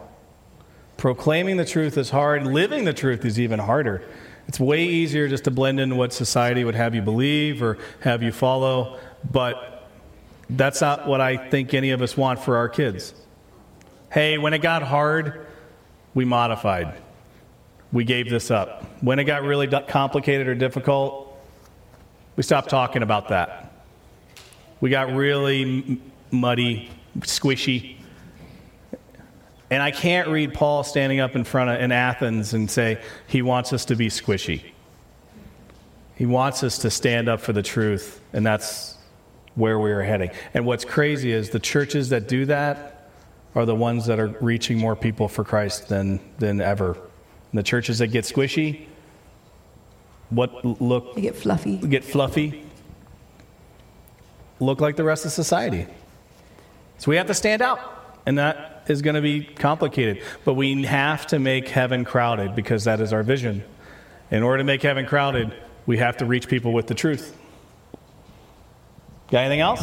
Proclaiming 0.96 1.58
the 1.58 1.66
truth 1.66 1.98
is 1.98 2.12
hard. 2.12 2.46
Living 2.48 2.86
the 2.86 2.94
truth 2.94 3.26
is 3.26 3.38
even 3.42 3.60
harder. 3.60 4.04
It's 4.48 4.60
way 4.60 4.84
easier 4.84 5.28
just 5.28 5.46
to 5.46 5.52
blend 5.52 5.80
in 5.80 5.96
what 5.98 6.14
society 6.14 6.64
would 6.64 6.76
have 6.76 6.94
you 6.94 7.02
believe 7.02 7.64
or 7.64 7.78
have 8.02 8.22
you 8.22 8.32
follow. 8.32 9.00
But 9.32 9.88
that's 10.50 10.82
not 10.82 11.08
what 11.08 11.22
I 11.22 11.38
think 11.50 11.74
any 11.74 11.92
of 11.92 12.02
us 12.02 12.18
want 12.18 12.40
for 12.40 12.58
our 12.58 12.68
kids. 12.68 13.14
Hey, 14.12 14.38
when 14.38 14.54
it 14.54 14.60
got 14.60 14.84
hard, 14.84 15.48
we 16.14 16.26
modified. 16.26 16.94
We 17.94 18.04
gave 18.04 18.30
this 18.30 18.52
up. 18.52 18.84
When 19.02 19.20
it 19.20 19.24
got 19.24 19.44
really 19.44 19.68
complicated 19.68 20.48
or 20.48 20.56
difficult, 20.56 21.38
we 22.36 22.44
stopped 22.44 22.70
talking 22.70 23.04
about 23.04 23.30
that. 23.30 23.72
We 24.82 24.90
got 24.90 25.14
really 25.14 26.02
muddy, 26.32 26.90
squishy. 27.20 27.98
And 29.72 29.82
I 29.82 29.90
can't 29.90 30.28
read 30.28 30.54
Paul 30.54 30.84
standing 30.84 31.22
up 31.22 31.36
in 31.36 31.46
front 31.46 31.70
of 31.70 31.80
in 31.80 31.94
Athens 31.94 32.54
and 32.54 32.70
say 32.70 33.02
he 33.26 33.42
wants 33.42 33.72
us 33.72 33.86
to 33.86 33.96
be 33.96 34.10
squishy. 34.10 34.64
He 36.16 36.26
wants 36.26 36.62
us 36.62 36.80
to 36.80 36.92
stand 36.92 37.30
up 37.30 37.40
for 37.40 37.54
the 37.54 37.64
truth, 37.64 38.22
and 38.34 38.46
that's 38.46 38.98
where 39.56 39.80
we 39.80 39.92
are 39.92 40.04
heading. 40.04 40.30
And 40.54 40.66
what's 40.66 40.84
crazy 40.84 41.32
is 41.32 41.50
the 41.50 41.60
churches 41.60 42.10
that 42.10 42.28
do 42.28 42.46
that 42.48 43.10
are 43.56 43.66
the 43.66 43.74
ones 43.74 44.06
that 44.06 44.20
are 44.20 44.28
reaching 44.42 44.78
more 44.78 44.96
people 44.96 45.30
for 45.30 45.46
Christ 45.46 45.88
than, 45.88 46.20
than 46.38 46.60
ever. 46.60 46.92
And 46.92 47.60
the 47.60 47.64
churches 47.64 48.00
that 48.00 48.08
get 48.08 48.26
squishy, 48.26 48.88
what 50.30 50.64
look 50.82 51.16
they 51.16 51.22
get 51.22 51.36
fluffy, 51.36 51.78
get 51.78 52.04
fluffy, 52.04 52.64
look 54.60 54.82
like 54.82 54.98
the 54.98 55.04
rest 55.04 55.26
of 55.26 55.32
society. 55.32 55.88
So 56.98 57.10
we 57.10 57.16
have 57.16 57.28
to 57.28 57.34
stand 57.34 57.62
out, 57.62 57.80
and 58.26 58.38
that 58.86 58.94
is 58.94 59.02
going 59.02 59.16
to 59.16 59.22
be 59.22 59.44
complicated. 59.44 60.22
But 60.46 60.56
we 60.56 60.84
have 60.84 61.28
to 61.28 61.40
make 61.40 61.68
heaven 61.68 62.06
crowded 62.06 62.56
because 62.56 62.86
that 62.86 63.00
is 63.02 63.14
our 63.14 63.24
vision. 63.24 63.64
In 64.30 64.44
order 64.44 64.60
to 64.60 64.64
make 64.64 64.82
heaven 64.82 65.06
crowded, 65.06 65.54
we 65.86 65.98
have 65.98 66.18
to 66.18 66.26
reach 66.26 66.48
people 66.48 66.74
with 66.74 66.88
the 66.88 66.94
truth. 66.94 67.38
Got 69.30 69.40
anything 69.40 69.62
else? 69.62 69.82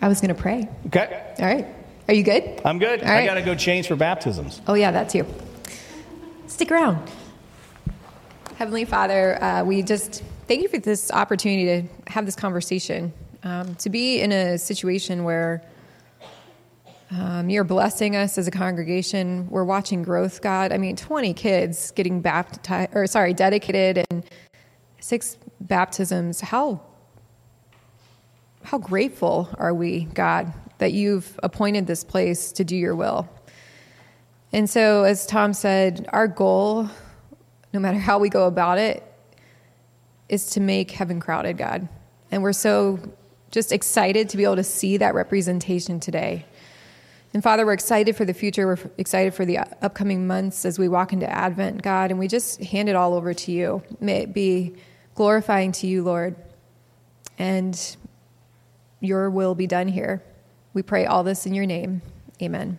I 0.00 0.08
was 0.08 0.20
going 0.20 0.34
to 0.34 0.40
pray. 0.40 0.68
Okay. 0.86 1.34
All 1.38 1.46
right. 1.46 1.66
Are 2.08 2.14
you 2.14 2.24
good? 2.24 2.60
I'm 2.64 2.78
good. 2.78 3.02
I 3.02 3.24
got 3.24 3.34
to 3.34 3.42
go 3.42 3.54
change 3.54 3.86
for 3.86 3.96
baptisms. 3.96 4.60
Oh, 4.66 4.74
yeah, 4.74 4.90
that's 4.90 5.14
you. 5.14 5.26
Stick 6.48 6.70
around. 6.70 7.10
Heavenly 8.56 8.84
Father, 8.84 9.42
uh, 9.42 9.64
we 9.64 9.82
just 9.82 10.22
thank 10.46 10.62
you 10.62 10.68
for 10.68 10.78
this 10.78 11.10
opportunity 11.10 11.82
to 11.82 12.12
have 12.12 12.26
this 12.26 12.36
conversation, 12.36 13.12
um, 13.44 13.74
to 13.76 13.90
be 13.90 14.20
in 14.20 14.32
a 14.32 14.58
situation 14.58 15.24
where 15.24 15.62
Um, 17.14 17.50
you're 17.50 17.64
blessing 17.64 18.16
us 18.16 18.38
as 18.38 18.48
a 18.48 18.50
congregation. 18.50 19.46
We're 19.50 19.64
watching 19.64 20.02
growth, 20.02 20.40
God. 20.40 20.72
I 20.72 20.78
mean, 20.78 20.96
20 20.96 21.34
kids 21.34 21.90
getting 21.90 22.22
baptized, 22.22 22.90
or 22.94 23.06
sorry, 23.06 23.34
dedicated, 23.34 24.06
and 24.10 24.24
six 25.00 25.36
baptisms. 25.60 26.40
How 26.40 26.80
how 28.64 28.78
grateful 28.78 29.48
are 29.58 29.74
we, 29.74 30.04
God, 30.14 30.52
that 30.78 30.92
you've 30.92 31.38
appointed 31.42 31.86
this 31.86 32.04
place 32.04 32.52
to 32.52 32.64
do 32.64 32.76
your 32.76 32.94
will. 32.94 33.28
And 34.52 34.70
so, 34.70 35.02
as 35.02 35.26
Tom 35.26 35.52
said, 35.52 36.08
our 36.12 36.28
goal, 36.28 36.88
no 37.72 37.80
matter 37.80 37.98
how 37.98 38.18
we 38.20 38.28
go 38.28 38.46
about 38.46 38.78
it, 38.78 39.02
is 40.28 40.50
to 40.50 40.60
make 40.60 40.92
heaven 40.92 41.20
crowded, 41.20 41.58
God. 41.58 41.88
And 42.30 42.42
we're 42.42 42.52
so 42.52 43.00
just 43.50 43.72
excited 43.72 44.28
to 44.30 44.36
be 44.36 44.44
able 44.44 44.56
to 44.56 44.64
see 44.64 44.96
that 44.96 45.14
representation 45.14 46.00
today. 46.00 46.46
And 47.34 47.42
Father, 47.42 47.64
we're 47.64 47.72
excited 47.72 48.14
for 48.14 48.24
the 48.24 48.34
future. 48.34 48.66
We're 48.66 48.90
excited 48.98 49.32
for 49.32 49.44
the 49.44 49.58
upcoming 49.58 50.26
months 50.26 50.64
as 50.66 50.78
we 50.78 50.88
walk 50.88 51.12
into 51.12 51.28
Advent, 51.30 51.82
God, 51.82 52.10
and 52.10 52.18
we 52.18 52.28
just 52.28 52.62
hand 52.62 52.88
it 52.88 52.96
all 52.96 53.14
over 53.14 53.32
to 53.32 53.52
you. 53.52 53.82
May 54.00 54.18
it 54.18 54.34
be 54.34 54.74
glorifying 55.14 55.72
to 55.72 55.86
you, 55.86 56.02
Lord. 56.02 56.36
And 57.38 57.96
your 59.00 59.30
will 59.30 59.54
be 59.54 59.66
done 59.66 59.88
here. 59.88 60.22
We 60.74 60.82
pray 60.82 61.06
all 61.06 61.22
this 61.22 61.46
in 61.46 61.54
your 61.54 61.66
name. 61.66 62.02
Amen. 62.40 62.78